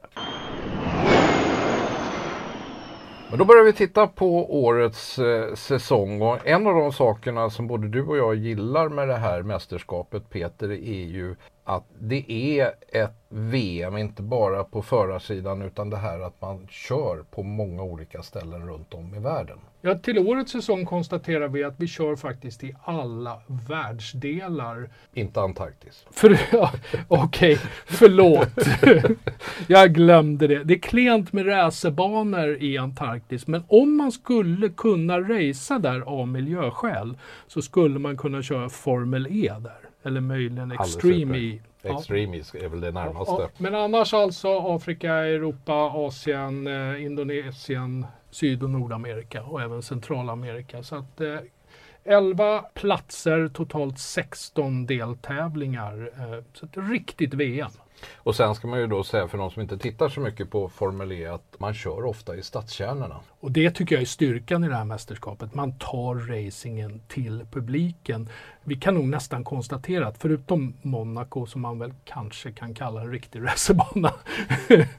Men 3.30 3.38
då 3.38 3.44
börjar 3.44 3.64
vi 3.64 3.72
titta 3.72 4.06
på 4.06 4.58
årets 4.64 5.18
eh, 5.18 5.54
säsong 5.54 6.22
och 6.22 6.46
en 6.46 6.66
av 6.66 6.74
de 6.74 6.92
sakerna 6.92 7.50
som 7.50 7.66
både 7.66 7.88
du 7.88 8.02
och 8.02 8.16
jag 8.16 8.34
gillar 8.34 8.88
med 8.88 9.08
det 9.08 9.16
här 9.16 9.42
mästerskapet 9.42 10.30
Peter 10.30 10.70
är 10.72 11.04
ju 11.04 11.36
att 11.64 11.84
det 11.98 12.32
är 12.32 12.72
ett 12.88 13.22
VM, 13.28 13.96
inte 13.96 14.22
bara 14.22 14.64
på 14.64 14.82
förarsidan 14.82 15.62
utan 15.62 15.90
det 15.90 15.96
här 15.96 16.20
att 16.20 16.40
man 16.40 16.66
kör 16.70 17.24
på 17.30 17.42
många 17.42 17.82
olika 17.82 18.22
ställen 18.22 18.68
runt 18.68 18.94
om 18.94 19.14
i 19.14 19.18
världen. 19.18 19.58
Ja, 19.80 19.98
till 19.98 20.18
årets 20.18 20.52
säsong 20.52 20.86
konstaterar 20.86 21.48
vi 21.48 21.64
att 21.64 21.74
vi 21.80 21.86
kör 21.86 22.16
faktiskt 22.16 22.64
i 22.64 22.74
alla 22.84 23.42
världsdelar. 23.68 24.90
Inte 25.14 25.40
Antarktis. 25.40 26.06
För, 26.10 26.40
ja, 26.52 26.72
Okej, 27.08 27.58
förlåt. 27.86 28.48
jag 29.66 29.94
glömde 29.94 30.46
det. 30.46 30.64
Det 30.64 30.74
är 30.74 30.78
klent 30.78 31.32
med 31.32 31.46
racerbanor 31.46 32.56
i 32.62 32.78
Antarktis, 32.78 33.46
men 33.46 33.64
om 33.68 33.96
man 33.96 34.12
skulle 34.12 34.68
kunna 34.68 35.20
racea 35.20 35.78
där 35.78 36.00
av 36.00 36.28
miljöskäl 36.28 37.18
så 37.46 37.62
skulle 37.62 37.98
man 37.98 38.16
kunna 38.16 38.42
köra 38.42 38.68
Formel 38.68 39.26
E 39.30 39.54
där. 39.60 39.91
Eller 40.02 40.20
möjligen 40.20 40.72
Extreme 40.72 41.38
E. 41.38 41.40
utmärkt. 41.40 42.52
Ja. 42.52 42.64
Är 42.64 42.68
väl 42.68 42.80
det 42.80 42.90
närmaste. 42.90 43.32
Ja, 43.32 43.48
men 43.58 43.74
annars 43.74 44.14
alltså 44.14 44.58
Afrika, 44.58 45.12
Europa, 45.12 45.72
Asien, 45.94 46.66
eh, 46.66 47.04
Indonesien, 47.04 48.06
Syd 48.30 48.62
och 48.62 48.70
Nordamerika 48.70 49.42
och 49.42 49.62
även 49.62 49.82
Centralamerika. 49.82 50.82
Så 50.82 50.96
att 50.96 51.20
eh, 51.20 51.36
11 52.04 52.58
platser, 52.74 53.48
totalt 53.48 53.98
16 53.98 54.86
deltävlingar. 54.86 56.10
Eh, 56.16 56.44
så 56.52 56.66
ett 56.66 56.90
riktigt 56.90 57.34
VM. 57.34 57.70
Och 58.16 58.36
sen 58.36 58.54
ska 58.54 58.68
man 58.68 58.80
ju 58.80 58.86
då 58.86 59.04
säga 59.04 59.28
för 59.28 59.38
de 59.38 59.50
som 59.50 59.62
inte 59.62 59.78
tittar 59.78 60.08
så 60.08 60.20
mycket 60.20 60.50
på 60.50 60.68
Formel 60.68 61.12
E 61.12 61.26
att 61.26 61.56
man 61.58 61.74
kör 61.74 62.04
ofta 62.04 62.36
i 62.36 62.42
stadskärnorna. 62.42 63.20
Och 63.40 63.52
det 63.52 63.70
tycker 63.70 63.94
jag 63.94 64.02
är 64.02 64.06
styrkan 64.06 64.64
i 64.64 64.68
det 64.68 64.76
här 64.76 64.84
mästerskapet. 64.84 65.54
Man 65.54 65.78
tar 65.78 66.14
racingen 66.14 67.00
till 67.08 67.46
publiken. 67.50 68.28
Vi 68.64 68.76
kan 68.76 68.94
nog 68.94 69.08
nästan 69.08 69.44
konstatera 69.44 70.06
att 70.06 70.18
förutom 70.18 70.74
Monaco 70.82 71.46
som 71.46 71.60
man 71.60 71.78
väl 71.78 71.92
kanske 72.04 72.52
kan 72.52 72.74
kalla 72.74 73.00
en 73.00 73.10
riktig 73.10 73.42
racerbana. 73.44 74.12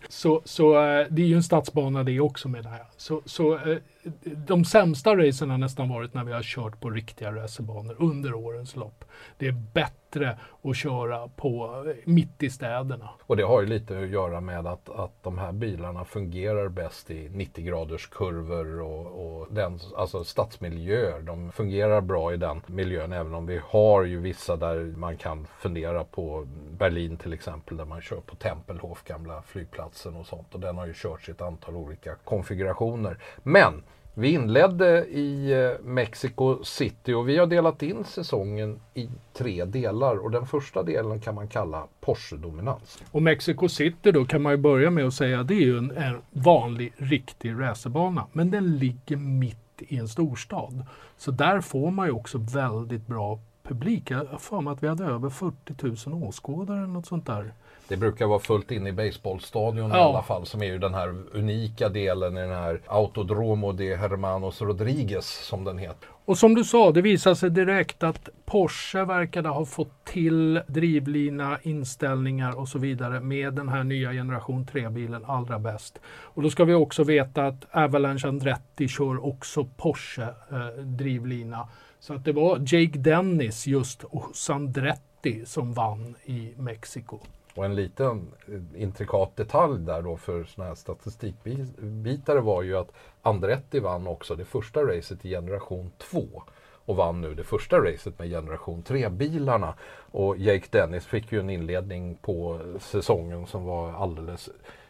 så 0.09 0.41
så 0.45 0.73
eh, 0.75 1.07
det 1.09 1.21
är 1.21 1.27
ju 1.27 1.35
en 1.35 1.43
stadsbana 1.43 2.03
det 2.03 2.19
också 2.19 2.49
med 2.49 2.63
det 2.63 2.69
här. 2.69 2.85
Så, 2.97 3.21
så 3.25 3.53
eh, 3.53 3.77
de 4.23 4.65
sämsta 4.65 5.15
racen 5.15 5.49
har 5.49 5.57
nästan 5.57 5.89
varit 5.89 6.13
när 6.13 6.23
vi 6.23 6.33
har 6.33 6.43
kört 6.43 6.79
på 6.79 6.89
riktiga 6.89 7.31
racerbanor 7.31 7.95
under 7.99 8.33
årens 8.33 8.75
lopp. 8.75 9.05
Det 9.37 9.47
är 9.47 9.51
bättre 9.73 10.37
att 10.61 10.77
köra 10.77 11.27
på 11.27 11.83
eh, 11.87 11.95
mitt 12.05 12.43
i 12.43 12.49
städerna. 12.49 13.09
Och 13.21 13.37
det 13.37 13.43
har 13.43 13.61
ju 13.61 13.67
lite 13.67 13.99
att 13.99 14.09
göra 14.09 14.41
med 14.41 14.67
att, 14.67 14.89
att 14.89 15.23
de 15.23 15.37
här 15.37 15.51
bilarna 15.51 16.05
fungerar 16.05 16.67
bäst 16.67 17.11
i 17.11 17.29
90 17.29 17.65
graders 17.65 18.07
kurvor 18.07 18.81
och, 18.81 19.05
och 19.25 19.47
den, 19.53 19.79
alltså 19.97 20.23
stadsmiljöer. 20.23 21.21
De 21.21 21.51
fungerar 21.51 22.01
bra 22.01 22.33
i 22.33 22.37
den 22.37 22.61
miljön 22.67 23.13
även 23.13 23.33
om 23.33 23.45
vi 23.45 23.61
har 23.65 24.03
ju 24.03 24.19
vissa 24.19 24.55
där 24.55 24.79
man 24.97 25.17
kan 25.17 25.47
fundera 25.57 26.03
på 26.03 26.47
Berlin 26.77 27.17
till 27.17 27.33
exempel 27.33 27.77
där 27.77 27.85
man 27.85 28.01
kör 28.01 28.19
på 28.19 28.35
Tempelhof, 28.35 29.03
gamla 29.03 29.41
flygplatsen 29.41 30.15
och 30.15 30.25
sånt. 30.25 30.53
Och 30.53 30.59
den 30.59 30.77
har 30.77 30.85
ju 30.85 30.93
körts 30.93 31.29
i 31.29 31.31
ett 31.31 31.41
antal 31.41 31.75
olika 31.75 32.15
konfigurationer. 32.15 33.17
Men 33.43 33.83
vi 34.13 34.29
inledde 34.29 35.05
i 35.05 35.51
eh, 35.51 35.85
Mexico 35.85 36.63
City 36.63 37.13
och 37.13 37.29
vi 37.29 37.37
har 37.37 37.47
delat 37.47 37.83
in 37.83 38.03
säsongen 38.03 38.79
i 38.93 39.09
tre 39.33 39.65
delar 39.65 40.15
och 40.15 40.31
den 40.31 40.47
första 40.47 40.83
delen 40.83 41.19
kan 41.19 41.35
man 41.35 41.47
kalla 41.47 41.87
Porsche-dominans. 42.01 43.03
Och 43.11 43.21
Mexico 43.21 43.69
City 43.69 44.11
då 44.11 44.25
kan 44.25 44.41
man 44.41 44.51
ju 44.51 44.57
börja 44.57 44.89
med 44.89 45.05
att 45.05 45.13
säga 45.13 45.43
det 45.43 45.53
är 45.53 45.65
ju 45.65 45.77
en, 45.77 45.91
en 45.91 46.21
vanlig 46.29 46.93
riktig 46.97 47.53
racerbana. 47.59 48.27
Men 48.31 48.51
den 48.51 48.77
ligger 48.77 49.17
mitt 49.17 49.57
i 49.77 49.97
en 49.97 50.07
storstad. 50.07 50.85
Så 51.17 51.31
där 51.31 51.61
får 51.61 51.91
man 51.91 52.07
ju 52.07 52.11
också 52.11 52.37
väldigt 52.37 53.07
bra 53.07 53.39
publik. 53.67 54.11
Jag 54.11 54.25
har 54.25 54.37
för 54.37 54.61
mig 54.61 54.73
att 54.73 54.83
vi 54.83 54.87
hade 54.87 55.05
över 55.05 55.29
40 55.29 56.09
000 56.09 56.23
åskådare 56.23 56.77
eller 56.77 56.87
något 56.87 57.05
sånt 57.05 57.25
där. 57.25 57.53
Det 57.87 57.97
brukar 57.97 58.25
vara 58.25 58.39
fullt 58.39 58.71
inne 58.71 58.89
i 58.89 58.91
baseballstadion 58.91 59.91
i 59.91 59.95
Ja. 59.95 60.09
alla 60.09 60.21
fall 60.21 60.45
som 60.45 60.61
är 60.61 60.65
ju 60.65 60.77
den 60.79 60.93
här 60.93 61.15
unika 61.33 61.89
delen 61.89 62.37
i 62.37 62.41
den 62.41 62.49
här 62.51 62.81
Autodromo 62.87 63.71
de 63.71 63.95
Hermanos 63.95 64.61
Rodriguez 64.61 65.25
som 65.25 65.63
den 65.63 65.77
heter. 65.77 66.09
Och 66.25 66.37
som 66.37 66.55
du 66.55 66.63
sa, 66.63 66.91
det 66.91 67.01
visade 67.01 67.35
sig 67.35 67.49
direkt 67.49 68.03
att 68.03 68.29
Porsche 68.45 69.05
verkade 69.05 69.49
ha 69.49 69.65
fått 69.65 70.05
till 70.05 70.61
drivlina, 70.67 71.57
inställningar 71.63 72.59
och 72.59 72.67
så 72.67 72.79
vidare 72.79 73.19
med 73.19 73.53
den 73.53 73.69
här 73.69 73.83
nya 73.83 74.11
generation 74.11 74.65
3-bilen 74.65 75.25
allra 75.25 75.59
bäst. 75.59 75.99
Och 76.05 76.41
då 76.41 76.49
ska 76.49 76.65
vi 76.65 76.73
också 76.73 77.03
veta 77.03 77.45
att 77.47 77.65
Avalanche 77.71 78.27
Andretti 78.27 78.87
kör 78.87 79.25
också 79.25 79.65
Porsche 79.77 80.21
eh, 80.51 80.81
drivlina. 80.83 81.67
Så 82.03 82.13
att 82.13 82.25
det 82.25 82.31
var 82.31 82.57
Jake 82.57 82.99
Dennis 82.99 83.67
just 83.67 84.03
och 84.03 84.35
Sandretti 84.35 85.45
som 85.45 85.73
vann 85.73 86.15
i 86.25 86.53
Mexiko. 86.57 87.19
Och 87.55 87.65
en 87.65 87.75
liten 87.75 88.31
eh, 88.47 88.81
intrikat 88.81 89.35
detalj 89.35 89.79
där 89.85 90.01
då 90.01 90.17
för 90.17 90.43
sådana 90.43 90.69
här 90.69 90.75
statistikbitare 90.75 92.41
var 92.41 92.61
ju 92.61 92.77
att 92.77 92.91
Andretti 93.21 93.79
vann 93.79 94.07
också 94.07 94.35
det 94.35 94.45
första 94.45 94.83
racet 94.83 95.25
i 95.25 95.29
generation 95.29 95.91
2 95.97 96.43
och 96.85 96.95
vann 96.95 97.21
nu 97.21 97.33
det 97.33 97.43
första 97.43 97.77
racet 97.79 98.19
med 98.19 98.29
generation 98.29 98.83
3-bilarna. 98.83 99.73
Och 100.11 100.37
Jake 100.37 100.67
Dennis 100.69 101.05
fick 101.05 101.31
ju 101.31 101.39
en 101.39 101.49
inledning 101.49 102.15
på 102.15 102.59
säsongen 102.79 103.47
som 103.47 103.63
var 103.63 103.91
alldeles 103.91 104.49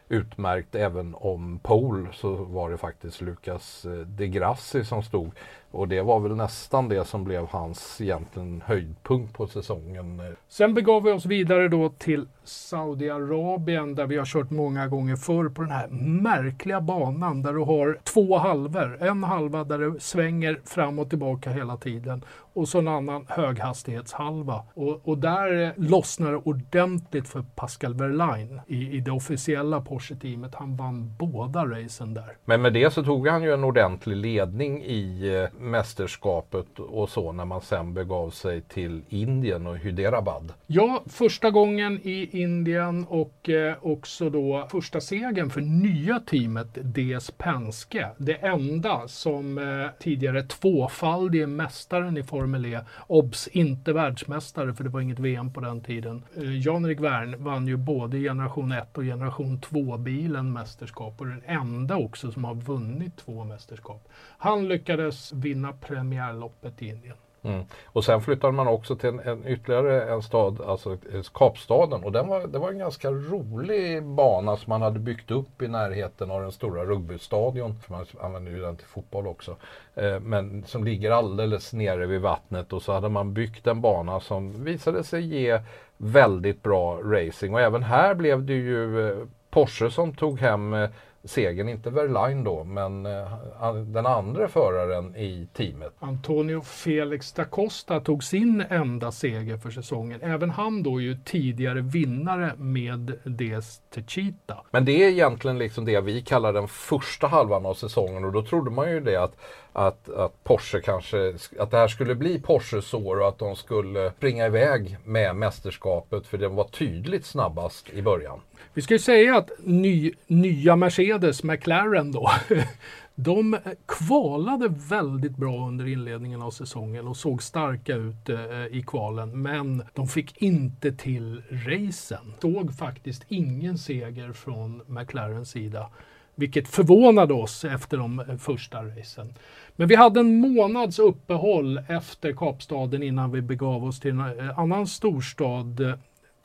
utmärkt. 0.09 0.75
Även 0.75 1.15
om 1.15 1.59
pole 1.59 2.07
så 2.13 2.35
var 2.35 2.69
det 2.69 2.77
faktiskt 2.77 3.21
Lucas 3.21 3.85
eh, 3.85 3.91
de 3.91 4.27
Grassi 4.27 4.85
som 4.85 5.03
stod. 5.03 5.31
Och 5.73 5.87
det 5.87 6.01
var 6.01 6.19
väl 6.19 6.35
nästan 6.35 6.89
det 6.89 7.05
som 7.07 7.23
blev 7.23 7.47
hans 7.47 8.01
egentligen 8.01 8.63
höjdpunkt 8.65 9.33
på 9.33 9.47
säsongen. 9.47 10.21
Sen 10.47 10.73
begav 10.73 11.03
vi 11.03 11.11
oss 11.11 11.25
vidare 11.25 11.67
då 11.67 11.89
till 11.89 12.27
Saudiarabien 12.43 13.95
där 13.95 14.07
vi 14.07 14.17
har 14.17 14.25
kört 14.25 14.49
många 14.49 14.87
gånger 14.87 15.15
förr 15.15 15.49
på 15.49 15.61
den 15.61 15.71
här 15.71 15.87
märkliga 16.21 16.81
banan 16.81 17.43
där 17.43 17.53
du 17.53 17.59
har 17.59 17.99
två 18.03 18.37
halvor. 18.37 18.97
En 19.03 19.23
halva 19.23 19.63
där 19.63 19.79
det 19.79 19.99
svänger 19.99 20.59
fram 20.65 20.99
och 20.99 21.09
tillbaka 21.09 21.49
hela 21.49 21.77
tiden 21.77 22.25
och 22.53 22.67
så 22.67 22.79
en 22.79 22.87
annan 22.87 23.25
höghastighetshalva. 23.29 24.63
Och, 24.73 25.01
och 25.03 25.17
där 25.17 25.73
lossnar 25.77 26.31
det 26.31 26.37
ordentligt 26.37 27.27
för 27.27 27.43
Pascal 27.55 27.93
Wehrlein 27.93 28.61
i, 28.67 28.97
i 28.97 28.99
det 28.99 29.11
officiella 29.11 29.81
Porsche-teamet. 29.81 30.55
Han 30.55 30.75
vann 30.75 31.15
båda 31.19 31.65
racen 31.65 32.13
där. 32.13 32.37
Men 32.45 32.61
med 32.61 32.73
det 32.73 32.93
så 32.93 33.03
tog 33.03 33.27
han 33.27 33.43
ju 33.43 33.53
en 33.53 33.63
ordentlig 33.63 34.17
ledning 34.17 34.83
i 34.83 35.35
eh, 35.35 35.62
mästerskapet 35.63 36.79
och 36.79 37.09
så 37.09 37.31
när 37.31 37.45
man 37.45 37.61
sen 37.61 37.93
begav 37.93 38.29
sig 38.29 38.61
till 38.61 39.01
Indien 39.09 39.67
och 39.67 39.77
Hyderabad. 39.77 40.53
Ja, 40.67 41.03
första 41.05 41.51
gången 41.51 41.99
i 42.03 42.41
Indien 42.41 43.05
och 43.09 43.49
eh, 43.49 43.75
också 43.81 44.29
då 44.29 44.67
första 44.71 45.01
segern 45.01 45.49
för 45.49 45.61
nya 45.61 46.19
teamet 46.19 46.73
DS 46.73 47.31
Penske. 47.37 48.07
Det 48.17 48.33
enda 48.33 49.07
som 49.07 49.57
eh, 49.57 49.63
tidigare 49.99 50.43
tvåfaldige 50.43 51.47
mästaren 51.47 52.17
i 52.17 52.23
Formel 52.23 52.65
E. 52.65 52.79
Obs! 53.07 53.47
Inte 53.47 53.93
världsmästare 53.93 54.73
för 54.73 54.83
det 54.83 54.89
var 54.89 55.01
inget 55.01 55.19
VM 55.19 55.53
på 55.53 55.59
den 55.59 55.81
tiden. 55.81 56.23
Eh, 56.37 56.59
Jan-Erik 56.59 56.99
Wern 56.99 57.43
vann 57.43 57.67
ju 57.67 57.77
både 57.77 58.17
generation 58.17 58.71
1 58.71 58.97
och 58.97 59.03
generation 59.03 59.59
2-bilen 59.59 60.53
mästerskap 60.53 61.21
och 61.21 61.27
den 61.27 61.41
enda 61.45 61.95
också 61.95 62.31
som 62.31 62.43
har 62.43 62.55
vunnit 62.55 63.17
två 63.17 63.43
mästerskap. 63.43 64.09
Han 64.37 64.67
lyckades 64.67 65.33
vinna 65.33 65.52
vinna 65.53 65.73
premiärloppet 65.73 66.81
i 66.81 66.87
Indien. 66.87 67.15
Mm. 67.43 67.63
Och 67.85 68.05
sen 68.05 68.21
flyttade 68.21 68.53
man 68.53 68.67
också 68.67 68.95
till 68.95 69.09
en, 69.09 69.19
en, 69.19 69.47
ytterligare 69.47 70.13
en 70.13 70.21
stad, 70.21 70.61
alltså 70.61 70.91
eh, 70.91 71.21
Kapstaden. 71.33 72.03
Och 72.03 72.11
den 72.11 72.27
var, 72.27 72.47
det 72.47 72.59
var 72.59 72.69
en 72.69 72.77
ganska 72.77 73.11
rolig 73.11 74.03
bana 74.03 74.57
som 74.57 74.69
man 74.69 74.81
hade 74.81 74.99
byggt 74.99 75.31
upp 75.31 75.61
i 75.61 75.67
närheten 75.67 76.31
av 76.31 76.41
den 76.41 76.51
stora 76.51 76.85
rugbystadion. 76.85 77.79
För 77.79 77.91
man 77.91 78.05
använder 78.21 78.51
ju 78.51 78.61
den 78.61 78.77
till 78.77 78.87
fotboll 78.87 79.27
också. 79.27 79.55
Eh, 79.95 80.19
men 80.19 80.63
som 80.63 80.83
ligger 80.83 81.11
alldeles 81.11 81.73
nere 81.73 82.05
vid 82.05 82.21
vattnet. 82.21 82.73
Och 82.73 82.81
så 82.81 82.93
hade 82.93 83.09
man 83.09 83.33
byggt 83.33 83.67
en 83.67 83.81
bana 83.81 84.19
som 84.19 84.63
visade 84.63 85.03
sig 85.03 85.21
ge 85.21 85.59
väldigt 85.97 86.63
bra 86.63 86.99
racing. 87.03 87.53
Och 87.53 87.61
även 87.61 87.83
här 87.83 88.13
blev 88.15 88.45
det 88.45 88.53
ju 88.53 89.09
eh, 89.09 89.27
Porsche 89.49 89.89
som 89.91 90.15
tog 90.15 90.39
hem 90.39 90.73
eh, 90.73 90.89
segern, 91.25 91.69
inte 91.69 91.89
Verline 91.89 92.43
då, 92.43 92.63
men 92.63 93.05
eh, 93.05 93.75
den 93.75 94.05
andra 94.05 94.47
föraren 94.47 95.15
i 95.15 95.47
teamet. 95.53 95.93
Antonio 95.99 96.61
Felix 96.61 97.31
da 97.33 97.45
Costa 97.45 97.99
tog 97.99 98.23
sin 98.23 98.61
enda 98.69 99.11
seger 99.11 99.57
för 99.57 99.69
säsongen. 99.69 100.19
Även 100.21 100.49
han 100.49 100.83
då 100.83 101.01
ju 101.01 101.17
tidigare 101.25 101.81
vinnare 101.81 102.53
med 102.57 103.19
DS 103.25 103.81
Techita. 103.93 104.57
Men 104.71 104.85
det 104.85 105.03
är 105.03 105.09
egentligen 105.09 105.57
liksom 105.57 105.85
det 105.85 106.01
vi 106.01 106.21
kallar 106.21 106.53
den 106.53 106.67
första 106.67 107.27
halvan 107.27 107.65
av 107.65 107.73
säsongen 107.73 108.25
och 108.25 108.31
då 108.31 108.43
trodde 108.45 108.71
man 108.71 108.91
ju 108.91 108.99
det 108.99 109.15
att 109.15 109.35
att, 109.73 110.09
att 110.09 110.43
Porsche 110.43 110.81
kanske, 110.81 111.33
att 111.59 111.71
det 111.71 111.77
här 111.77 111.87
skulle 111.87 112.15
bli 112.15 112.39
Porsches 112.39 112.93
år 112.93 113.19
och 113.19 113.27
att 113.27 113.39
de 113.39 113.55
skulle 113.55 114.11
springa 114.11 114.45
iväg 114.45 114.97
med 115.03 115.35
mästerskapet 115.35 116.27
för 116.27 116.37
den 116.37 116.55
var 116.55 116.63
tydligt 116.63 117.25
snabbast 117.25 117.89
i 117.89 118.01
början. 118.01 118.39
Vi 118.75 118.81
ska 118.81 118.93
ju 118.93 118.99
säga 118.99 119.37
att 119.37 119.51
ny, 119.59 120.11
nya 120.27 120.75
Mercedes, 120.75 121.43
McLaren 121.43 122.11
då, 122.11 122.31
de 123.15 123.57
kvalade 123.85 124.67
väldigt 124.89 125.37
bra 125.37 125.67
under 125.67 125.87
inledningen 125.87 126.41
av 126.41 126.51
säsongen 126.51 127.07
och 127.07 127.17
såg 127.17 127.43
starka 127.43 127.95
ut 127.95 128.29
eh, 128.29 128.65
i 128.71 128.83
kvalen. 128.87 129.41
Men 129.41 129.83
de 129.93 130.07
fick 130.07 130.41
inte 130.41 130.91
till 130.91 131.41
racen. 131.49 132.33
Såg 132.41 132.75
faktiskt 132.75 133.25
ingen 133.27 133.77
seger 133.77 134.33
från 134.33 134.81
McLarens 134.87 135.49
sida. 135.49 135.89
Vilket 136.35 136.67
förvånade 136.67 137.33
oss 137.33 137.65
efter 137.65 137.97
de 137.97 138.19
eh, 138.19 138.37
första 138.37 138.83
racen. 138.83 139.33
Men 139.75 139.87
vi 139.87 139.95
hade 139.95 140.19
en 140.19 140.39
månads 140.39 140.99
uppehåll 140.99 141.77
efter 141.87 142.33
Kapstaden 142.33 143.03
innan 143.03 143.31
vi 143.31 143.41
begav 143.41 143.85
oss 143.85 143.99
till 143.99 144.11
en 144.11 144.39
eh, 144.39 144.59
annan 144.59 144.87
storstad 144.87 145.97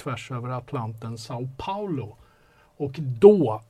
tvärs 0.02 0.30
över 0.30 0.48
Atlanten, 0.48 1.18
Sao 1.18 1.48
Paulo. 1.56 2.16
Och 2.76 2.92
då 2.98 3.62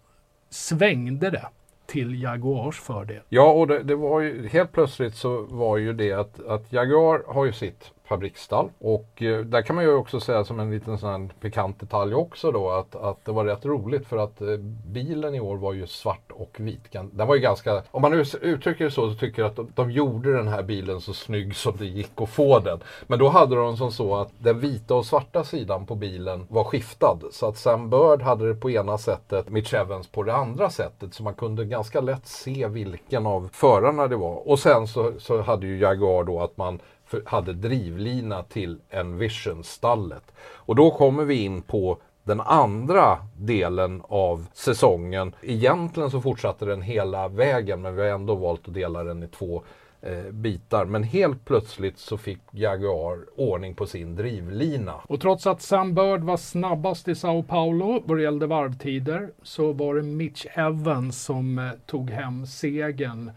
svängde 0.51 1.31
det 1.31 1.49
till 1.87 2.23
Jaguars 2.23 2.81
fördel. 2.81 3.23
Ja, 3.29 3.53
och 3.53 3.67
det, 3.67 3.83
det, 3.83 3.95
var 3.95 4.21
ju 4.21 4.49
helt 4.49 4.73
plötsligt 4.73 5.15
så 5.15 5.43
var 5.43 5.77
ju 5.77 5.93
det 5.93 6.13
att, 6.13 6.47
att 6.47 6.73
Jaguar 6.73 7.23
har 7.27 7.45
ju 7.45 7.53
sitt 7.53 7.93
fabriksstall. 8.09 8.71
Och 8.79 9.23
eh, 9.23 9.41
där 9.41 9.63
kan 9.63 9.77
man 9.77 9.85
ju 9.85 9.95
också 9.95 10.21
säga 10.21 10.45
som 10.45 10.61
en 10.61 10.71
liten 10.71 10.99
sån 10.99 11.11
här 11.11 11.29
pikant 11.41 11.81
detalj 11.81 12.15
också 12.15 12.53
då 12.53 12.71
att, 12.71 12.97
att 12.97 13.25
det 13.25 13.33
var 13.33 13.45
rätt 13.45 13.65
roligt 13.65 14.07
för 14.07 14.17
att 14.17 14.41
eh, 14.41 14.57
bilen 14.87 15.35
i 15.35 15.41
år 15.41 15.57
var 15.57 15.73
ju 15.73 15.87
svart 15.87 16.33
och 16.33 16.57
vit. 16.59 16.93
Den 16.93 17.27
var 17.27 17.35
ju 17.35 17.41
ganska, 17.41 17.83
om 17.91 18.03
man 18.03 18.13
uttrycker 18.41 18.85
det 18.85 18.91
så, 18.91 19.11
så 19.11 19.19
tycker 19.19 19.43
jag 19.43 19.51
att 19.51 19.57
de, 19.57 19.73
de 19.75 19.91
gjorde 19.91 20.33
den 20.33 20.49
här 20.49 20.63
bilen 20.63 21.01
så 21.01 21.15
snygg 21.15 21.57
som 21.57 21.77
det 21.77 21.87
gick 21.87 22.21
att 22.21 22.29
få 22.29 22.59
den. 22.59 22.79
Men 23.07 23.19
då 23.19 23.29
hade 23.29 23.57
de 23.57 23.77
som 23.77 23.93
så 23.93 24.17
att 24.17 24.33
den 24.39 24.61
vita 24.61 24.95
och 24.95 25.07
svarta 25.07 25.45
sidan 25.45 25.87
på 25.87 25.95
bilen 25.95 26.47
var 26.49 26.65
skiftad. 26.65 27.19
Så 27.33 27.47
att 27.49 27.57
Sam 27.57 27.91
Bird 27.91 28.23
hade 28.23 28.49
det 28.49 28.55
på 28.55 28.71
ena 28.71 28.99
sättet, 28.99 29.49
Mitch 29.49 29.75
Evans 29.75 30.09
på 30.09 30.23
det 30.23 30.35
andra 30.35 30.71
sättet. 30.71 31.15
Så 31.15 31.23
man 31.23 31.35
kunde 31.35 31.65
ganska 31.65 32.01
lätt 32.01 32.27
se 32.27 32.67
vilken 32.69 33.27
av 33.27 33.49
förarna 33.53 34.07
det 34.07 34.17
var. 34.17 34.49
Och 34.49 34.59
sen 34.59 34.87
så, 34.87 35.13
så 35.19 35.43
hade 35.43 35.67
ju 35.67 35.79
Jaguar 35.79 36.25
då 36.25 36.41
att 36.41 36.57
man 36.57 36.81
hade 37.25 37.53
drivlina 37.53 38.43
till 38.43 38.79
Envision-stallet. 38.91 40.33
Och 40.41 40.77
då 40.77 40.91
kommer 40.91 41.25
vi 41.25 41.35
in 41.35 41.63
på 41.63 41.99
den 42.29 42.41
andra 42.41 43.19
delen 43.37 44.03
av 44.09 44.47
säsongen. 44.53 45.33
Egentligen 45.43 46.11
så 46.11 46.21
fortsatte 46.21 46.65
den 46.65 46.83
hela 46.83 47.29
vägen 47.29 47.83
men 47.83 47.97
vi 47.97 48.03
har 48.03 48.09
ändå 48.09 48.35
valt 48.35 48.69
att 48.69 48.75
dela 48.75 49.05
den 49.05 49.23
i 49.23 49.29
två 49.29 49.63
eh, 50.03 50.33
bitar. 50.33 50.85
Men 50.85 51.03
helt 51.03 51.45
plötsligt 51.45 51.99
så 51.99 52.17
fick 52.17 52.39
Jaguar 52.51 53.19
ordning 53.37 53.75
på 53.75 53.87
sin 53.87 54.17
drivlina. 54.17 54.95
Och 55.07 55.21
trots 55.21 55.47
att 55.47 55.63
Sam 55.63 55.95
Bird 55.95 56.21
var 56.21 56.37
snabbast 56.37 57.09
i 57.09 57.15
Sao 57.15 57.43
Paulo 57.43 58.03
vad 58.05 58.19
det 58.19 58.23
gällde 58.23 58.47
varvtider 58.47 59.31
så 59.43 59.73
var 59.73 59.95
det 59.95 60.03
Mitch 60.03 60.47
Evans 60.55 61.25
som 61.25 61.59
eh, 61.59 61.71
tog 61.87 62.11
hem 62.11 62.47
segern 62.47 63.31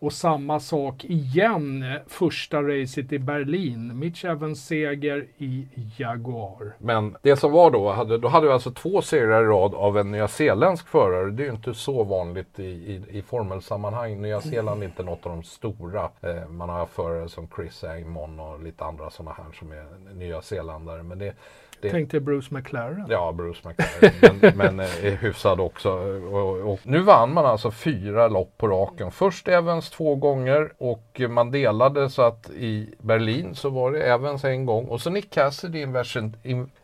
och 0.00 0.12
samma 0.12 0.60
sak 0.60 1.04
igen, 1.04 1.84
första 2.06 2.62
racet 2.62 3.12
i 3.12 3.18
Berlin. 3.18 3.98
Mitch 3.98 4.24
Evans 4.24 4.66
seger 4.66 5.26
i 5.38 5.68
Jaguar. 5.96 6.74
Men 6.78 7.16
det 7.22 7.36
som 7.36 7.52
var 7.52 7.70
då, 7.70 7.92
hade, 7.92 8.18
då 8.18 8.28
hade 8.28 8.46
vi 8.46 8.52
alltså 8.52 8.70
två 8.70 9.02
segrar 9.02 9.42
i 9.42 9.46
rad 9.46 9.74
av 9.74 9.98
en 9.98 10.10
nyzeeländsk 10.10 10.88
förare. 10.88 11.30
Det 11.30 11.42
är 11.42 11.44
ju 11.44 11.52
inte 11.52 11.74
så 11.74 12.04
vanligt 12.04 12.58
i, 12.58 12.62
i, 12.62 13.02
i 13.10 13.22
formelsammanhang. 13.22 14.22
Nya 14.22 14.40
Zeeland 14.40 14.82
är 14.82 14.86
inte 14.86 15.02
något 15.02 15.26
av 15.26 15.32
de 15.32 15.42
stora. 15.42 16.10
Eh, 16.20 16.48
man 16.48 16.68
har 16.68 16.86
förare 16.86 17.28
som 17.28 17.48
Chris 17.56 17.84
Amon 17.84 18.40
och 18.40 18.62
lite 18.62 18.84
andra 18.84 19.10
sådana 19.10 19.34
här 19.36 19.52
som 19.58 19.72
är 19.72 20.14
nyzeeländare. 20.14 21.02
Men 21.02 21.18
det, 21.18 21.34
det... 21.80 21.90
Tänkte 21.90 22.20
Bruce 22.20 22.54
McLaren. 22.54 23.06
Ja, 23.08 23.32
Bruce 23.32 23.68
McLaren. 23.68 24.38
men, 24.40 24.56
men 24.56 24.80
är 24.80 25.06
eh, 25.06 25.12
hyfsad 25.12 25.60
också. 25.60 25.90
Och, 26.32 26.72
och, 26.72 26.80
nu 26.82 27.00
vann 27.00 27.34
man 27.34 27.46
alltså 27.46 27.70
fyra 27.70 28.28
lopp 28.28 28.58
på 28.58 28.68
raken. 28.68 29.10
Först 29.10 29.48
Evans 29.48 29.90
två 29.90 30.14
gånger 30.14 30.72
och 30.78 31.20
man 31.28 31.50
delade 31.50 32.10
så 32.10 32.22
att 32.22 32.50
i 32.50 32.94
Berlin 32.98 33.54
så 33.54 33.70
var 33.70 33.92
det 33.92 34.02
Evans 34.02 34.44
en 34.44 34.66
gång 34.66 34.84
och 34.84 35.00
så 35.00 35.10
Nick 35.10 35.30
Cassidy 35.30 35.86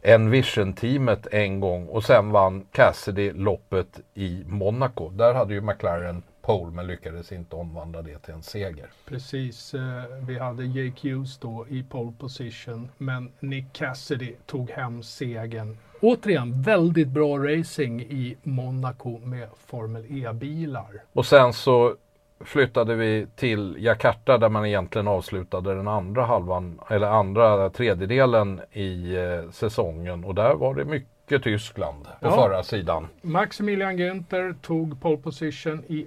Envision-teamet 0.02 1.26
en 1.32 1.60
gång 1.60 1.86
och 1.86 2.04
sen 2.04 2.30
vann 2.30 2.66
Cassidy 2.72 3.32
loppet 3.32 4.00
i 4.14 4.42
Monaco. 4.46 5.08
Där 5.08 5.34
hade 5.34 5.54
ju 5.54 5.60
McLaren 5.60 6.22
pole 6.46 6.70
men 6.70 6.86
lyckades 6.86 7.32
inte 7.32 7.56
omvandla 7.56 8.02
det 8.02 8.18
till 8.18 8.34
en 8.34 8.42
seger. 8.42 8.90
Precis, 9.04 9.74
eh, 9.74 9.80
vi 10.26 10.38
hade 10.38 10.64
Jake 10.64 11.08
Hughes 11.08 11.38
då 11.38 11.66
i 11.68 11.82
pole 11.82 12.12
position 12.18 12.88
men 12.98 13.32
Nick 13.40 13.72
Cassidy 13.72 14.34
tog 14.46 14.70
hem 14.70 15.02
segern. 15.02 15.76
Återigen 16.00 16.62
väldigt 16.62 17.08
bra 17.08 17.38
racing 17.38 18.02
i 18.02 18.36
Monaco 18.42 19.18
med 19.18 19.48
Formel 19.66 20.04
E-bilar. 20.10 21.02
Och 21.12 21.26
sen 21.26 21.52
så 21.52 21.94
flyttade 22.40 22.94
vi 22.94 23.26
till 23.36 23.76
Jakarta 23.78 24.38
där 24.38 24.48
man 24.48 24.66
egentligen 24.66 25.08
avslutade 25.08 25.74
den 25.74 25.88
andra 25.88 26.24
halvan 26.24 26.80
eller 26.88 27.06
andra 27.06 27.70
tredjedelen 27.70 28.60
i 28.72 29.16
eh, 29.16 29.50
säsongen 29.50 30.24
och 30.24 30.34
där 30.34 30.54
var 30.54 30.74
det 30.74 30.84
mycket 30.84 31.15
mycket 31.26 31.44
Tyskland 31.44 32.04
på 32.04 32.26
ja. 32.26 32.34
förra 32.34 32.62
sidan. 32.62 33.08
Maximilian 33.22 33.98
Günther 33.98 34.54
tog 34.62 35.00
pole 35.00 35.16
position 35.16 35.84
i 35.86 36.06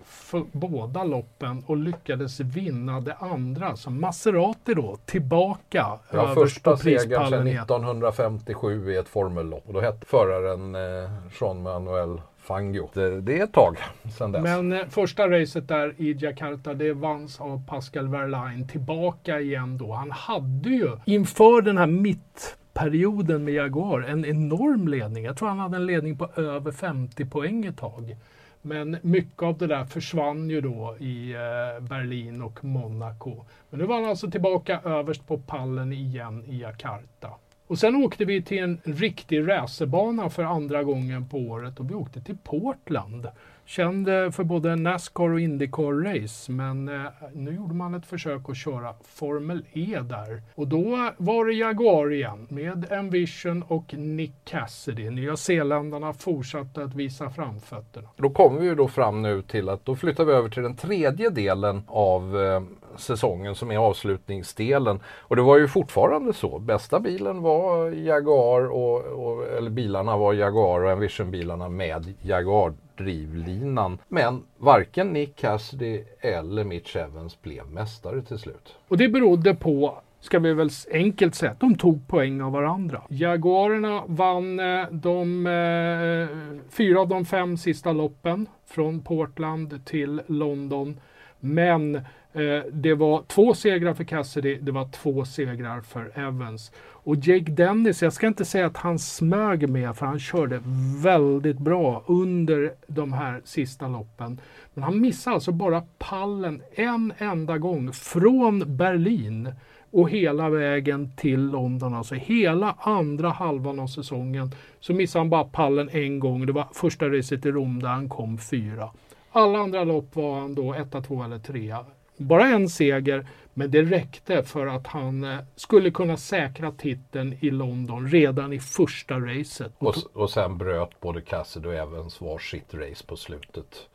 båda 0.52 1.04
loppen 1.04 1.64
och 1.68 1.78
lyckades 1.78 2.40
vinna 2.40 3.02
det 3.02 3.14
andra. 3.14 3.76
Så 3.76 3.90
Maserati 3.90 4.74
då 4.74 4.98
tillbaka 5.06 6.00
ja, 6.12 6.34
första 6.34 6.78
segern 6.78 7.30
sedan 7.30 7.48
1957 7.48 8.92
i 8.92 8.98
ett 8.98 9.10
formellopp. 9.10 9.64
Och 9.68 9.74
då 9.74 9.82
hette 9.82 10.06
föraren 10.06 10.76
eh, 10.76 11.10
Jean-Manuel 11.42 12.22
Fangio. 12.38 12.90
Det, 12.94 13.22
det, 13.22 13.40
är 13.40 13.44
ett 13.44 13.54
tag 13.54 13.78
sedan 14.18 14.32
dess. 14.32 14.44
Men 14.44 14.74
eh, 14.74 14.86
första 14.90 15.30
racet 15.30 15.68
där 15.68 15.94
i 15.98 16.12
Jakarta 16.12 16.74
det 16.74 16.94
vanns 16.94 17.42
av 17.42 17.68
Pascal 17.68 18.08
Verlaine. 18.08 18.68
Tillbaka 18.68 19.40
igen 19.40 19.78
då. 19.78 19.94
Han 19.94 20.12
hade 20.12 20.70
ju 20.70 20.98
inför 21.06 21.62
den 21.62 21.78
här 21.78 21.88
mitt 21.88 22.56
perioden 22.74 23.44
med 23.44 23.54
Jaguar 23.54 24.02
en 24.02 24.26
enorm 24.26 24.88
ledning. 24.88 25.24
Jag 25.24 25.38
tror 25.38 25.50
han 25.50 25.60
hade 25.60 25.78
en 25.78 25.86
ledning 25.86 26.18
på 26.18 26.30
över 26.36 26.72
50 26.72 27.26
poäng 27.26 27.66
ett 27.66 27.78
tag. 27.78 28.16
Men 28.62 28.98
mycket 29.02 29.44
av 29.44 29.58
det 29.58 29.68
där 29.68 29.86
försvann 29.86 30.50
ju 30.50 30.62
då 30.62 30.98
i 31.00 31.34
eh, 31.34 31.84
Berlin 31.84 32.42
och 32.42 32.64
Monaco. 32.64 33.46
Men 33.70 33.80
nu 33.80 33.86
var 33.86 33.96
han 33.96 34.10
alltså 34.10 34.32
tillbaka 34.32 34.82
överst 34.84 35.28
på 35.28 35.38
pallen 35.38 35.94
igen 35.94 36.44
i 36.48 36.62
Jakarta. 36.62 37.30
Och 37.68 37.80
sen 37.80 37.96
åkte 37.96 38.26
vi 38.26 38.42
till 38.42 38.64
en 38.64 38.82
riktig 38.84 39.48
racerbana 39.48 40.30
för 40.30 40.44
andra 40.44 40.84
gången 40.84 41.30
på 41.30 41.38
året 41.38 41.80
och 41.80 41.90
vi 41.90 41.94
åkte 41.94 42.22
till 42.22 42.38
Portland. 42.44 43.28
Känd 43.70 44.10
eh, 44.10 44.32
för 44.32 44.44
både 44.44 44.76
Nascar 44.76 45.30
och 45.34 45.40
Indycar-race, 45.40 46.52
men 46.52 46.90
eh, 46.90 47.12
nu 47.34 47.56
gjorde 47.56 47.74
man 47.74 47.94
ett 47.94 48.06
försök 48.06 48.50
att 48.50 48.58
köra 48.58 48.94
Formel 49.04 49.66
E 49.74 50.00
där. 50.04 50.42
Och 50.56 50.68
då 50.68 51.12
var 51.18 51.46
det 51.46 51.54
Jaguar 51.54 52.14
igen 52.14 52.48
med 52.50 52.92
Envision 52.92 53.64
och 53.68 53.94
Nick 53.94 54.34
Cassidy. 54.46 55.10
Nya 55.10 55.36
Zeeländarna 55.36 56.14
fortsatte 56.14 56.84
att 56.84 56.96
visa 56.96 57.30
framfötterna. 57.30 58.10
Då 58.16 58.30
kommer 58.30 58.60
vi 58.60 58.66
ju 58.68 58.76
då 58.76 58.88
fram 58.88 59.22
nu 59.22 59.42
till 59.42 59.70
att 59.70 59.86
då 59.86 59.96
flyttar 59.96 60.26
vi 60.26 60.34
över 60.34 60.50
till 60.50 60.64
den 60.64 60.76
tredje 60.76 61.30
delen 61.30 61.84
av 61.88 62.42
eh, 62.42 62.62
säsongen 62.98 63.56
som 63.56 63.72
är 63.72 63.78
avslutningsdelen. 63.78 65.00
Och 65.08 65.36
det 65.36 65.42
var 65.42 65.58
ju 65.58 65.68
fortfarande 65.68 66.34
så. 66.34 66.60
Bästa 66.60 67.00
bilen 67.00 67.42
var 67.42 67.92
Jaguar, 67.92 68.68
och, 68.68 69.06
och 69.06 69.48
eller 69.58 69.70
bilarna 69.70 70.18
var 70.18 70.34
Jaguar 70.34 70.84
och 70.84 70.92
Envision-bilarna 70.92 71.70
med 71.70 72.14
Jaguar 72.22 72.74
drivlinan. 73.00 73.98
Men 74.08 74.44
varken 74.58 75.14
Nick 75.14 75.36
Cassidy 75.36 76.04
eller 76.22 76.64
Mitch 76.64 76.96
Evans 76.96 77.42
blev 77.42 77.72
mästare 77.72 78.22
till 78.22 78.38
slut. 78.38 78.76
Och 78.88 78.98
det 78.98 79.10
berodde 79.10 79.56
på 79.56 80.02
ska 80.20 80.40
vi 80.40 80.54
väl 80.54 80.70
enkelt 80.92 81.36
säga, 81.36 81.52
att 81.52 81.60
de 81.60 81.76
tog 81.76 82.08
poäng 82.08 82.42
av 82.42 82.52
varandra. 82.52 83.02
Jaguarerna 83.10 84.04
vann 84.08 84.60
eh, 84.60 84.86
de 84.92 85.48
eh, 85.48 86.38
fyra 86.70 87.02
av 87.02 87.08
de 87.08 87.26
fem 87.26 87.58
sista 87.58 87.92
loppen 87.92 88.48
från 88.66 89.02
Portland 89.02 89.86
till 89.86 90.22
London. 90.28 91.00
Men 91.40 92.02
Eh, 92.34 92.64
det 92.72 92.94
var 92.94 93.24
två 93.28 93.54
segrar 93.54 93.94
för 93.94 94.04
Cassidy, 94.04 94.58
det 94.62 94.72
var 94.72 94.90
två 94.92 95.26
segrar 95.26 95.82
för 95.82 96.12
Evans. 96.16 96.72
Och 96.78 97.16
Jake 97.16 97.52
Dennis, 97.52 98.02
jag 98.02 98.14
ska 98.14 98.28
inte 98.28 98.46
säga 98.46 98.66
att 98.66 98.78
han 98.78 99.00
smög 99.00 99.70
med 99.70 99.96
för 99.96 100.06
han 100.06 100.20
körde 100.20 100.62
väldigt 101.04 101.58
bra 101.58 102.04
under 102.08 102.74
de 102.88 103.14
här 103.14 103.42
sista 103.46 103.88
loppen. 103.88 104.42
Men 104.74 104.84
han 104.84 105.02
missade 105.02 105.34
alltså 105.34 105.52
bara 105.52 105.84
pallen 105.98 106.62
en 106.76 107.14
enda 107.18 107.58
gång 107.58 107.94
från 107.94 108.78
Berlin 108.78 109.54
och 109.92 110.10
hela 110.10 110.50
vägen 110.50 111.12
till 111.16 111.42
London, 111.42 111.94
alltså 111.94 112.16
hela 112.16 112.76
andra 112.80 113.30
halvan 113.30 113.80
av 113.80 113.88
säsongen, 113.88 114.52
så 114.80 114.94
missade 114.94 115.22
han 115.22 115.30
bara 115.30 115.44
pallen 115.44 115.90
en 115.90 116.20
gång. 116.20 116.46
Det 116.46 116.52
var 116.52 116.68
första 116.74 117.10
racet 117.10 117.46
i 117.46 117.52
Rom 117.52 117.82
där 117.82 117.90
han 117.90 118.10
kom 118.10 118.38
fyra. 118.38 118.90
Alla 119.32 119.60
andra 119.60 119.84
lopp 119.84 120.16
var 120.16 120.40
han 120.40 120.56
då 120.56 120.74
etta, 120.74 121.02
två 121.02 121.24
eller 121.24 121.40
trea. 121.40 121.86
Bara 122.20 122.48
en 122.48 122.70
seger, 122.70 123.28
men 123.54 123.72
det 123.72 123.82
räckte 123.82 124.44
för 124.44 124.68
att 124.68 124.88
han 124.88 125.24
eh, 125.24 125.40
skulle 125.56 125.92
kunna 125.92 126.18
säkra 126.18 126.72
titeln 126.72 127.36
i 127.40 127.52
London 127.52 128.08
redan 128.08 128.54
i 128.54 128.60
första 128.60 129.20
racet. 129.20 129.74
Och, 129.78 129.96
och 130.14 130.30
sen 130.30 130.58
bröt 130.58 131.00
både 131.00 131.22
Cassidy 131.22 131.68
och 131.68 131.74
Evans 131.74 132.22
varsitt 132.22 132.74
race 132.74 133.06
på 133.06 133.16
slutet 133.16 133.90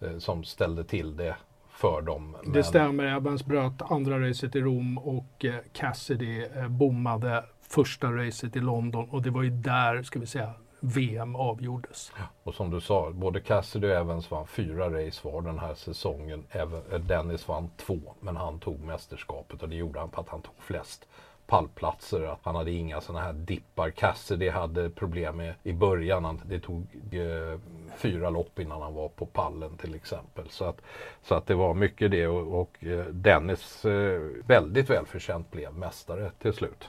eh, 0.00 0.18
som 0.18 0.44
ställde 0.44 0.84
till 0.84 1.16
det 1.16 1.36
för 1.70 2.02
dem. 2.02 2.36
Men... 2.42 2.52
Det 2.52 2.62
stämmer, 2.62 3.04
Evans 3.04 3.46
bröt 3.46 3.82
andra 3.90 4.28
racet 4.28 4.56
i 4.56 4.60
Rom 4.60 4.98
och 4.98 5.44
eh, 5.44 5.54
Cassidy 5.72 6.44
eh, 6.56 6.68
bommade 6.68 7.44
första 7.68 8.12
racet 8.12 8.56
i 8.56 8.60
London 8.60 9.08
och 9.10 9.22
det 9.22 9.30
var 9.30 9.42
ju 9.42 9.50
där, 9.50 10.02
ska 10.02 10.18
vi 10.18 10.26
säga, 10.26 10.52
VM 10.80 11.36
avgjordes. 11.36 12.12
Och 12.42 12.54
som 12.54 12.70
du 12.70 12.80
sa, 12.80 13.10
både 13.10 13.40
Cassidy 13.40 13.86
och 13.86 13.92
Evans 13.92 14.30
vann 14.30 14.46
fyra 14.46 15.06
race 15.06 15.28
var 15.28 15.42
den 15.42 15.58
här 15.58 15.74
säsongen. 15.74 16.44
Eh, 16.50 16.68
Dennis 16.98 17.48
vann 17.48 17.70
två, 17.76 18.00
men 18.20 18.36
han 18.36 18.60
tog 18.60 18.80
mästerskapet 18.80 19.62
och 19.62 19.68
det 19.68 19.76
gjorde 19.76 20.00
han 20.00 20.10
på 20.10 20.20
att 20.20 20.28
han 20.28 20.42
tog 20.42 20.54
flest 20.58 21.06
pallplatser. 21.48 22.36
Han 22.42 22.54
hade 22.54 22.70
inga 22.70 23.00
sådana 23.00 23.24
här 23.24 23.32
dippar. 23.32 23.90
Cassidy 23.90 24.48
hade 24.48 24.90
problem 24.90 25.36
med 25.36 25.54
i 25.62 25.72
början. 25.72 26.40
Det 26.46 26.60
tog 26.60 26.86
eh, 27.12 27.58
fyra 27.96 28.30
lopp 28.30 28.58
innan 28.58 28.82
han 28.82 28.94
var 28.94 29.08
på 29.08 29.26
pallen 29.26 29.76
till 29.76 29.94
exempel. 29.94 30.48
Så 30.50 30.64
att, 30.64 30.80
så 31.22 31.34
att 31.34 31.46
det 31.46 31.54
var 31.54 31.74
mycket 31.74 32.10
det 32.10 32.26
och, 32.26 32.60
och 32.60 32.84
eh, 32.84 33.04
Dennis 33.06 33.84
eh, 33.84 34.20
väldigt 34.46 34.90
välförtjänt 34.90 35.50
blev 35.50 35.74
mästare 35.74 36.30
till 36.38 36.52
slut. 36.52 36.88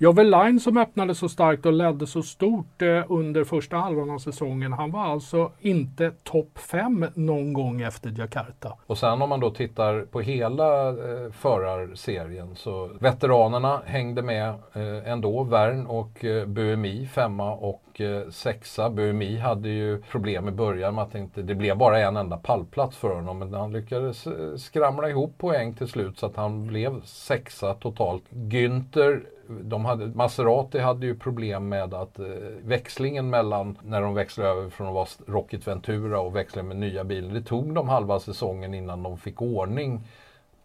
Ja, 0.00 0.12
Line 0.12 0.60
som 0.60 0.76
öppnade 0.76 1.14
så 1.14 1.28
starkt 1.28 1.66
och 1.66 1.72
ledde 1.72 2.06
så 2.06 2.22
stort 2.22 2.82
eh, 2.82 3.04
under 3.08 3.44
första 3.44 3.76
halvan 3.76 4.10
av 4.10 4.18
säsongen. 4.18 4.72
Han 4.72 4.90
var 4.90 5.04
alltså 5.04 5.52
inte 5.60 6.12
topp 6.22 6.58
fem 6.58 7.06
någon 7.14 7.52
gång 7.52 7.80
efter 7.80 8.14
Jakarta. 8.18 8.76
Och 8.86 8.98
sen 8.98 9.22
om 9.22 9.28
man 9.28 9.40
då 9.40 9.50
tittar 9.50 10.00
på 10.00 10.20
hela 10.20 10.88
eh, 10.88 11.30
förarserien 11.32 12.56
så 12.56 12.90
veteranerna 13.00 13.80
hängde 13.84 14.22
med 14.22 14.48
eh, 14.48 15.12
ändå. 15.12 15.42
Värn 15.42 15.86
och 15.86 16.24
eh, 16.24 17.06
femma 17.06 17.52
och 17.52 18.00
eh, 18.00 18.28
sexa. 18.30 18.90
Buemi 18.90 19.38
hade 19.38 19.68
ju 19.68 20.02
problem 20.02 20.48
i 20.48 20.52
början 20.52 20.94
med 20.94 21.04
att 21.04 21.12
det, 21.12 21.18
inte, 21.18 21.42
det 21.42 21.54
blev 21.54 21.76
bara 21.76 21.98
en 22.00 22.16
enda 22.16 22.36
pallplats 22.36 22.96
för 22.96 23.14
honom. 23.14 23.38
Men 23.38 23.54
han 23.54 23.72
lyckades 23.72 24.26
eh, 24.26 24.56
skramla 24.56 25.08
ihop 25.08 25.38
poäng 25.38 25.74
till 25.74 25.88
slut 25.88 26.18
så 26.18 26.26
att 26.26 26.36
han 26.36 26.66
blev 26.66 27.02
sexa 27.04 27.74
totalt. 27.74 28.24
Günther 28.30 29.22
de 29.48 29.84
hade, 29.84 30.06
Maserati 30.06 30.78
hade 30.78 31.06
ju 31.06 31.18
problem 31.18 31.68
med 31.68 31.94
att 31.94 32.18
eh, 32.18 32.26
växlingen 32.64 33.30
mellan 33.30 33.78
när 33.82 34.02
de 34.02 34.14
växlade 34.14 34.50
över 34.50 34.70
från 34.70 34.86
att 34.86 34.94
vara 34.94 35.06
Rocket 35.26 35.66
Ventura 35.66 36.20
och 36.20 36.36
växla 36.36 36.62
med 36.62 36.76
nya 36.76 37.04
bilen. 37.04 37.34
Det 37.34 37.42
tog 37.42 37.74
de 37.74 37.88
halva 37.88 38.20
säsongen 38.20 38.74
innan 38.74 39.02
de 39.02 39.18
fick 39.18 39.42
ordning 39.42 40.00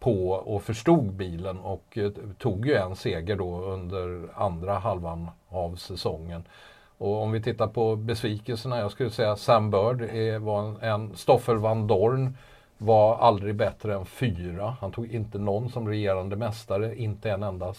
på 0.00 0.30
och 0.30 0.62
förstod 0.62 1.12
bilen 1.12 1.58
och 1.58 1.98
eh, 1.98 2.10
tog 2.38 2.66
ju 2.66 2.74
en 2.74 2.96
seger 2.96 3.36
då 3.36 3.60
under 3.60 4.28
andra 4.34 4.74
halvan 4.74 5.28
av 5.48 5.76
säsongen. 5.76 6.44
Och 6.98 7.22
om 7.22 7.32
vi 7.32 7.42
tittar 7.42 7.66
på 7.66 7.96
besvikelserna, 7.96 8.78
jag 8.78 8.90
skulle 8.90 9.10
säga 9.10 9.36
Sam 9.36 9.70
Bird 9.70 10.02
är, 10.02 10.38
var 10.38 10.62
en, 10.62 10.76
en 10.80 11.16
Stoffer 11.16 11.54
Van 11.54 11.86
Dorn 11.86 12.36
var 12.78 13.16
aldrig 13.16 13.54
bättre 13.54 13.94
än 13.94 14.06
fyra. 14.06 14.76
Han 14.80 14.92
tog 14.92 15.06
inte 15.06 15.38
någon 15.38 15.68
som 15.68 15.88
regerande 15.88 16.36
mästare, 16.36 16.96
inte 16.96 17.30
en 17.30 17.42
enda 17.42 17.74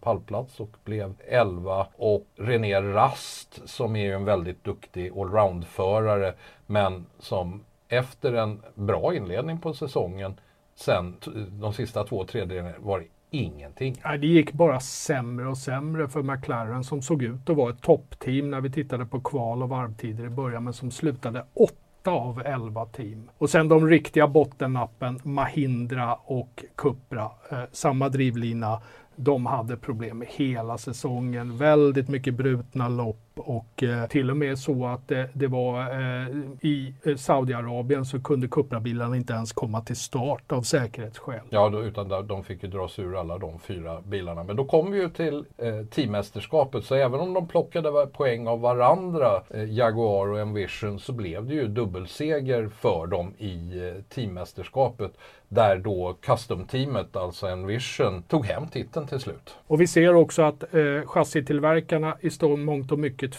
pallplats 0.00 0.60
och 0.60 0.76
blev 0.84 1.14
elva. 1.28 1.86
Och 1.96 2.26
René 2.36 2.80
Rast 2.80 3.68
som 3.68 3.96
är 3.96 4.14
en 4.14 4.24
väldigt 4.24 4.64
duktig 4.64 5.12
allroundförare 5.12 6.34
men 6.66 7.06
som 7.18 7.64
efter 7.88 8.32
en 8.32 8.62
bra 8.74 9.14
inledning 9.14 9.58
på 9.58 9.74
säsongen 9.74 10.40
sen 10.74 11.16
de 11.50 11.72
sista 11.72 12.04
två 12.04 12.24
tredjedelarna 12.24 12.74
var 12.78 13.04
ingenting. 13.30 14.00
Nej, 14.04 14.18
det 14.18 14.26
gick 14.26 14.52
bara 14.52 14.80
sämre 14.80 15.48
och 15.48 15.58
sämre 15.58 16.08
för 16.08 16.22
McLaren 16.22 16.84
som 16.84 17.02
såg 17.02 17.22
ut 17.22 17.50
att 17.50 17.56
vara 17.56 17.70
ett 17.70 17.82
toppteam 17.82 18.50
när 18.50 18.60
vi 18.60 18.70
tittade 18.70 19.06
på 19.06 19.20
kval 19.20 19.62
och 19.62 19.68
varvtider 19.68 20.24
i 20.24 20.28
början 20.28 20.64
men 20.64 20.72
som 20.72 20.90
slutade 20.90 21.44
åtta 21.54 21.74
8 22.02 22.10
av 22.10 22.42
11 22.46 22.86
team. 22.86 23.30
Och 23.38 23.50
sen 23.50 23.68
de 23.68 23.86
riktiga 23.86 24.28
bottennappen, 24.28 25.20
Mahindra 25.22 26.14
och 26.14 26.64
Cupra, 26.74 27.30
eh, 27.50 27.62
samma 27.72 28.08
drivlina. 28.08 28.82
De 29.16 29.46
hade 29.46 29.76
problem 29.76 30.18
med 30.18 30.28
hela 30.28 30.78
säsongen, 30.78 31.58
väldigt 31.58 32.08
mycket 32.08 32.34
brutna 32.34 32.88
lopp 32.88 33.29
och 33.40 33.82
eh, 33.82 34.06
till 34.06 34.30
och 34.30 34.36
med 34.36 34.58
så 34.58 34.86
att 34.86 35.08
det, 35.08 35.28
det 35.32 35.46
var 35.46 35.80
eh, 35.80 36.28
i 36.60 36.94
eh, 37.02 37.16
Saudiarabien 37.16 38.04
så 38.04 38.20
kunde 38.20 38.48
Cupra-bilarna 38.48 39.16
inte 39.16 39.32
ens 39.32 39.52
komma 39.52 39.80
till 39.80 39.96
start 39.96 40.52
av 40.52 40.62
säkerhetsskäl. 40.62 41.40
Ja, 41.50 41.68
då, 41.68 41.82
utan 41.82 42.26
de 42.26 42.44
fick 42.44 42.62
ju 42.62 42.68
dras 42.68 42.98
ur 42.98 43.20
alla 43.20 43.38
de 43.38 43.58
fyra 43.58 44.00
bilarna. 44.00 44.44
Men 44.44 44.56
då 44.56 44.64
kom 44.64 44.90
vi 44.92 44.98
ju 44.98 45.08
till 45.08 45.44
eh, 45.58 45.84
teammästerskapet 45.90 46.84
så 46.84 46.94
även 46.94 47.20
om 47.20 47.34
de 47.34 47.48
plockade 47.48 48.06
poäng 48.06 48.46
av 48.46 48.60
varandra, 48.60 49.42
eh, 49.50 49.72
Jaguar 49.72 50.28
och 50.28 50.40
Envision, 50.40 50.98
så 50.98 51.12
blev 51.12 51.46
det 51.46 51.54
ju 51.54 51.68
dubbelseger 51.68 52.68
för 52.68 53.06
dem 53.06 53.34
i 53.38 53.88
eh, 53.88 54.02
teammästerskapet 54.14 55.12
där 55.48 55.76
då 55.76 56.16
custom-teamet, 56.20 57.16
alltså 57.16 57.46
Envision, 57.46 58.22
tog 58.22 58.46
hem 58.46 58.68
titeln 58.68 59.06
till 59.06 59.20
slut. 59.20 59.54
Och 59.66 59.80
vi 59.80 59.86
ser 59.86 60.14
också 60.14 60.42
att 60.42 60.74
eh, 60.74 61.06
chassitillverkarna 61.06 62.16
i 62.20 62.30
stånd 62.30 62.64
mångt 62.64 62.92
och 62.92 62.98
mycket 62.98 63.29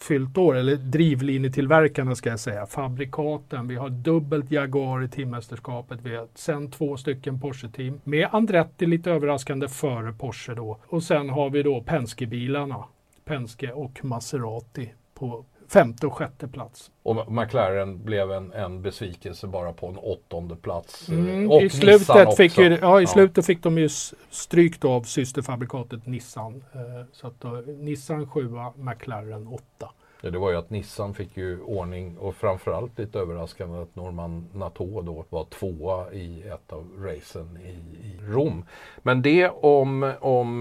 fyllt 0.00 0.38
år, 0.38 0.56
eller 0.56 0.76
drivlinjetillverkarna 0.76 2.14
ska 2.14 2.30
jag 2.30 2.40
säga, 2.40 2.66
fabrikaten. 2.66 3.68
Vi 3.68 3.76
har 3.76 3.90
dubbelt 3.90 4.50
Jaguar 4.50 5.04
i 5.04 5.08
teammästerskapet. 5.08 5.98
Vi 6.02 6.16
har 6.16 6.28
sen 6.34 6.70
två 6.70 6.96
stycken 6.96 7.40
Porsche-team 7.40 8.00
med 8.04 8.28
Andretti 8.32 8.86
lite 8.86 9.10
överraskande 9.10 9.68
före 9.68 10.12
Porsche 10.12 10.54
då. 10.54 10.78
Och 10.86 11.02
sen 11.02 11.30
har 11.30 11.50
vi 11.50 11.62
då 11.62 11.82
Penske-bilarna, 11.82 12.84
Penske 13.24 13.72
och 13.72 14.04
Maserati 14.04 14.92
på 15.14 15.44
femte 15.72 16.06
och 16.06 16.14
sjätte 16.14 16.48
plats. 16.48 16.90
Och 17.02 17.32
McLaren 17.32 18.04
blev 18.04 18.32
en, 18.32 18.52
en 18.52 18.82
besvikelse 18.82 19.46
bara 19.46 19.72
på 19.72 19.86
en 19.86 19.96
åttonde 19.96 20.56
plats. 20.56 21.08
Eh, 21.08 21.18
mm, 21.18 21.50
och 21.50 21.62
I 21.62 21.70
slutet, 21.70 22.36
fick, 22.36 22.58
ju, 22.58 22.78
ja, 22.80 23.00
i 23.00 23.06
slutet 23.06 23.46
fick 23.46 23.62
de 23.62 23.78
ju 23.78 23.88
strykt 24.30 24.84
av 24.84 25.02
systerfabrikatet 25.02 26.06
Nissan. 26.06 26.64
Eh, 26.72 26.80
så 27.12 27.26
att 27.26 27.40
då, 27.40 27.48
Nissan 27.66 28.30
sjua, 28.30 28.72
McLaren 28.76 29.46
åtta. 29.46 29.90
Ja, 30.22 30.30
det 30.30 30.38
var 30.38 30.50
ju 30.50 30.56
att 30.56 30.70
Nissan 30.70 31.14
fick 31.14 31.36
ju 31.36 31.60
ordning 31.60 32.18
och 32.18 32.34
framförallt 32.34 32.98
lite 32.98 33.18
överraskande 33.18 33.78
att 33.78 33.96
Norman 33.96 34.48
Nato 34.54 35.02
då 35.02 35.24
var 35.28 35.44
tvåa 35.44 36.12
i 36.12 36.42
ett 36.42 36.72
av 36.72 36.88
racen 36.98 37.58
i, 37.64 38.06
i 38.06 38.18
Rom. 38.20 38.64
Men 39.02 39.22
det 39.22 39.48
om, 39.48 40.12
om 40.20 40.60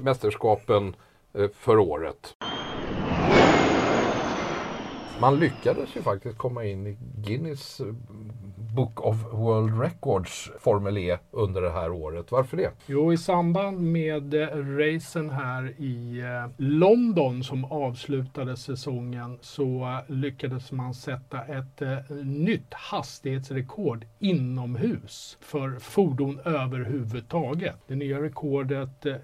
mästerskapen 0.00 0.96
för 1.54 1.78
året. 1.78 2.34
Man 5.20 5.40
lyckades 5.40 5.96
ju 5.96 6.02
faktiskt 6.02 6.38
komma 6.38 6.64
in 6.64 6.86
i 6.86 6.96
Guinness 7.16 7.80
eh, 7.80 7.86
Book 8.74 9.00
of 9.00 9.16
World 9.32 9.80
Records 9.80 10.50
Formel 10.60 10.98
E 10.98 11.18
under 11.30 11.62
det 11.62 11.70
här 11.70 11.90
året. 11.92 12.32
Varför 12.32 12.56
det? 12.56 12.70
Jo, 12.86 13.12
i 13.12 13.16
samband 13.16 13.80
med 13.80 14.34
eh, 14.34 14.46
racen 14.56 15.30
här 15.30 15.74
i 15.80 16.20
eh, 16.20 16.50
London 16.56 17.44
som 17.44 17.64
avslutade 17.64 18.56
säsongen 18.56 19.38
så 19.40 19.98
lyckades 20.06 20.72
man 20.72 20.94
sätta 20.94 21.44
ett 21.44 21.82
nytt 22.24 22.74
hastighetsrekord 22.74 24.06
inomhus 24.18 25.38
för 25.40 25.78
fordon 25.78 26.40
överhuvudtaget. 26.44 27.76
Det 27.86 27.94
nya 27.94 28.22
rekordet 28.22 29.06
eh, 29.06 29.16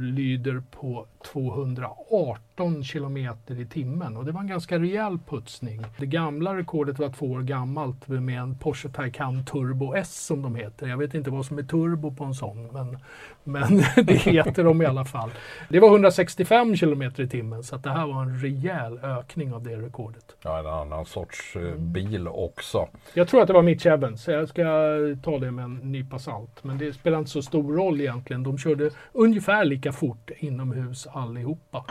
lyder 0.00 0.62
på 0.70 1.06
218 1.32 2.45
kilometer 2.84 3.60
i 3.60 3.66
timmen 3.66 4.16
och 4.16 4.24
det 4.24 4.32
var 4.32 4.40
en 4.40 4.46
ganska 4.46 4.78
rejäl 4.78 5.18
putsning. 5.28 5.82
Det 5.98 6.06
gamla 6.06 6.56
rekordet 6.56 6.98
var 6.98 7.08
två 7.08 7.26
år 7.26 7.42
gammalt 7.42 8.08
med 8.08 8.40
en 8.40 8.58
Porsche 8.58 8.88
Taycan 8.88 9.44
Turbo 9.44 9.94
S 9.94 10.26
som 10.26 10.42
de 10.42 10.54
heter. 10.54 10.86
Jag 10.86 10.96
vet 10.96 11.14
inte 11.14 11.30
vad 11.30 11.46
som 11.46 11.58
är 11.58 11.62
turbo 11.62 12.14
på 12.14 12.24
en 12.24 12.34
sån 12.34 12.68
men, 12.72 12.98
men 13.44 13.82
det 14.06 14.14
heter 14.14 14.64
de 14.64 14.82
i 14.82 14.86
alla 14.86 15.04
fall. 15.04 15.30
Det 15.68 15.80
var 15.80 15.88
165 15.88 16.76
kilometer 16.76 17.22
i 17.22 17.28
timmen 17.28 17.62
så 17.62 17.76
att 17.76 17.82
det 17.82 17.90
här 17.90 18.06
var 18.06 18.22
en 18.22 18.40
rejäl 18.40 18.98
ökning 18.98 19.54
av 19.54 19.62
det 19.62 19.76
rekordet. 19.76 20.36
Ja, 20.42 20.58
en 20.58 20.66
annan 20.66 21.06
sorts 21.06 21.56
eh, 21.56 21.74
bil 21.74 22.28
också. 22.28 22.88
Jag 23.14 23.28
tror 23.28 23.40
att 23.40 23.46
det 23.46 23.52
var 23.52 23.62
Mitch 23.62 23.86
Evans, 23.86 24.22
så 24.22 24.30
jag 24.30 24.48
ska 24.48 24.62
ta 25.22 25.38
det 25.38 25.50
med 25.50 25.64
en 25.64 25.74
nypa 25.74 26.18
salt. 26.18 26.64
Men 26.64 26.78
det 26.78 26.92
spelar 26.92 27.18
inte 27.18 27.30
så 27.30 27.42
stor 27.42 27.76
roll 27.76 28.00
egentligen. 28.00 28.42
De 28.42 28.58
körde 28.58 28.90
ungefär 29.12 29.64
lika 29.64 29.92
fort 29.92 30.30
inomhus 30.38 31.06
allihopa. 31.06 31.84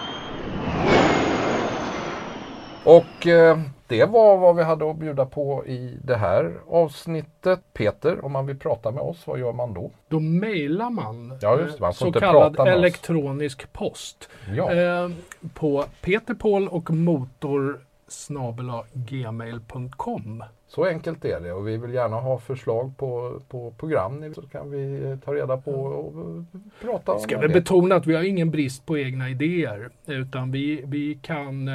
Och 2.86 3.28
eh, 3.28 3.60
det 3.88 4.06
var 4.06 4.38
vad 4.38 4.56
vi 4.56 4.64
hade 4.64 4.90
att 4.90 4.98
bjuda 4.98 5.26
på 5.26 5.66
i 5.66 5.98
det 6.04 6.16
här 6.16 6.54
avsnittet. 6.70 7.60
Peter, 7.74 8.26
om 8.26 8.32
man 8.32 8.46
vill 8.46 8.60
prata 8.60 8.92
med 8.92 9.04
oss, 9.04 9.28
vad 9.28 9.40
gör 9.40 9.54
man 9.54 9.74
då? 9.74 9.92
Då 10.08 10.20
mejlar 10.20 10.90
man, 10.90 11.38
Ja, 11.42 11.60
just 11.60 11.80
man 11.80 11.90
eh, 11.90 11.94
så 11.94 12.12
kallad 12.12 12.52
med 12.52 12.62
oss. 12.62 12.68
elektronisk 12.68 13.74
post 13.74 14.30
Ja. 14.56 14.74
eh, 14.74 15.10
på 15.54 15.86
peterpaul 16.02 16.68
och 16.68 16.90
motor 16.92 17.80
gmail.com. 18.94 20.44
Så 20.68 20.86
enkelt 20.86 21.26
är 21.26 21.40
det 21.40 21.54
och 21.54 21.68
vi 21.68 21.78
vill 21.78 21.94
gärna 21.94 22.16
ha 22.16 22.40
förslag 22.40 22.98
på, 22.98 23.42
på 23.50 23.72
program 23.72 24.34
så 24.34 24.42
kan 24.42 24.72
vi 24.72 25.18
ta 25.26 25.34
reda 25.34 25.58
på 25.58 25.72
och 25.72 26.14
prata 26.82 27.12
om 27.12 27.20
Ska 27.20 27.36
det. 27.36 27.42
väl 27.42 27.52
betona 27.52 27.96
att 27.96 28.08
vi 28.08 28.16
har 28.16 28.24
ingen 28.24 28.52
brist 28.52 28.86
på 28.86 28.98
egna 28.98 29.30
idéer 29.30 29.90
utan 30.06 30.52
vi, 30.52 30.82
vi 30.86 31.20
kan 31.22 31.68
eh, 31.68 31.74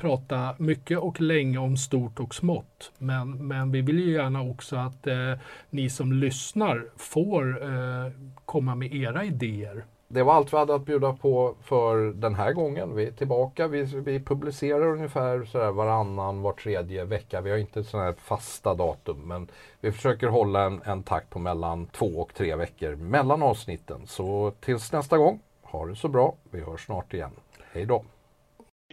prata 0.00 0.54
mycket 0.58 0.98
och 0.98 1.20
länge 1.20 1.58
om 1.58 1.76
stort 1.76 2.20
och 2.20 2.34
smått. 2.34 2.92
Men, 2.98 3.46
men 3.46 3.72
vi 3.72 3.80
vill 3.80 3.98
ju 3.98 4.12
gärna 4.12 4.42
också 4.42 4.76
att 4.76 5.06
eh, 5.06 5.32
ni 5.70 5.90
som 5.90 6.12
lyssnar 6.12 6.84
får 6.96 7.62
eh, 7.62 8.12
komma 8.44 8.74
med 8.74 8.94
era 8.94 9.24
idéer. 9.24 9.84
Det 10.12 10.22
var 10.22 10.34
allt 10.34 10.52
vi 10.52 10.56
hade 10.56 10.74
att 10.74 10.84
bjuda 10.84 11.12
på 11.12 11.54
för 11.62 12.12
den 12.12 12.34
här 12.34 12.52
gången. 12.52 12.94
Vi 12.94 13.06
är 13.06 13.10
tillbaka. 13.10 13.68
Vi, 13.68 13.82
vi 13.82 14.20
publicerar 14.20 14.86
ungefär 14.86 15.44
sådär 15.44 15.70
varannan, 15.70 16.42
var 16.42 16.52
tredje 16.52 17.04
vecka. 17.04 17.40
Vi 17.40 17.50
har 17.50 17.58
inte 17.58 17.84
sådana 17.84 18.06
här 18.06 18.14
fasta 18.18 18.74
datum 18.74 19.28
men 19.28 19.48
vi 19.80 19.92
försöker 19.92 20.26
hålla 20.26 20.62
en, 20.62 20.80
en 20.84 21.02
takt 21.02 21.30
på 21.30 21.38
mellan 21.38 21.86
två 21.86 22.06
och 22.06 22.34
tre 22.34 22.54
veckor 22.54 22.96
mellan 22.96 23.42
avsnitten. 23.42 24.06
Så 24.06 24.52
tills 24.60 24.92
nästa 24.92 25.18
gång, 25.18 25.40
ha 25.62 25.86
det 25.86 25.96
så 25.96 26.08
bra. 26.08 26.34
Vi 26.50 26.60
hörs 26.60 26.86
snart 26.86 27.14
igen. 27.14 27.32
Hej 27.72 27.86
då! 27.86 28.04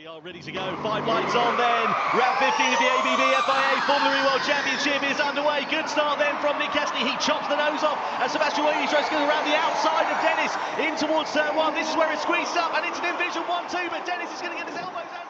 Are 0.08 0.22
ready 0.24 0.39
to 0.39 0.53
go. 0.55 0.64
Five 0.80 1.03
lights 1.03 1.36
on 1.36 1.60
then. 1.60 1.86
Round 2.16 2.38
15 2.39 2.47
of 2.47 2.80
the 2.80 2.89
ABB 2.95 3.24
FIA 3.43 3.76
Formula 3.84 4.16
E 4.16 4.24
World 4.24 4.39
Championship 4.47 5.03
is 5.03 5.20
underway. 5.20 5.68
Good 5.68 5.89
start 5.89 6.18
then 6.18 6.32
from 6.39 6.55
Nick 6.60 6.72
Cassidy. 6.72 7.03
He 7.03 7.12
chops 7.20 7.51
the 7.51 7.60
nose 7.60 7.84
off 7.84 7.99
as 8.24 8.32
Sebastian 8.32 8.64
Williams 8.64 8.89
tries 8.89 9.03
to 9.12 9.12
go 9.12 9.28
around 9.28 9.43
the 9.43 9.58
outside 9.60 10.08
of 10.08 10.16
Dennis 10.24 10.55
in 10.80 10.95
towards 10.95 11.36
uh, 11.36 11.43
turn 11.43 11.58
one. 11.58 11.76
This 11.76 11.89
is 11.91 11.97
where 11.97 12.08
it 12.14 12.20
squeezes 12.20 12.55
up 12.55 12.72
and 12.80 12.88
it's 12.88 12.99
an 13.03 13.12
Division 13.20 13.43
1 13.51 13.68
2, 13.68 13.91
but 13.91 14.05
Dennis 14.05 14.32
is 14.32 14.39
going 14.39 14.55
to 14.55 14.58
get 14.58 14.72
his 14.72 14.80
elbows 14.80 15.12
out. 15.12 15.26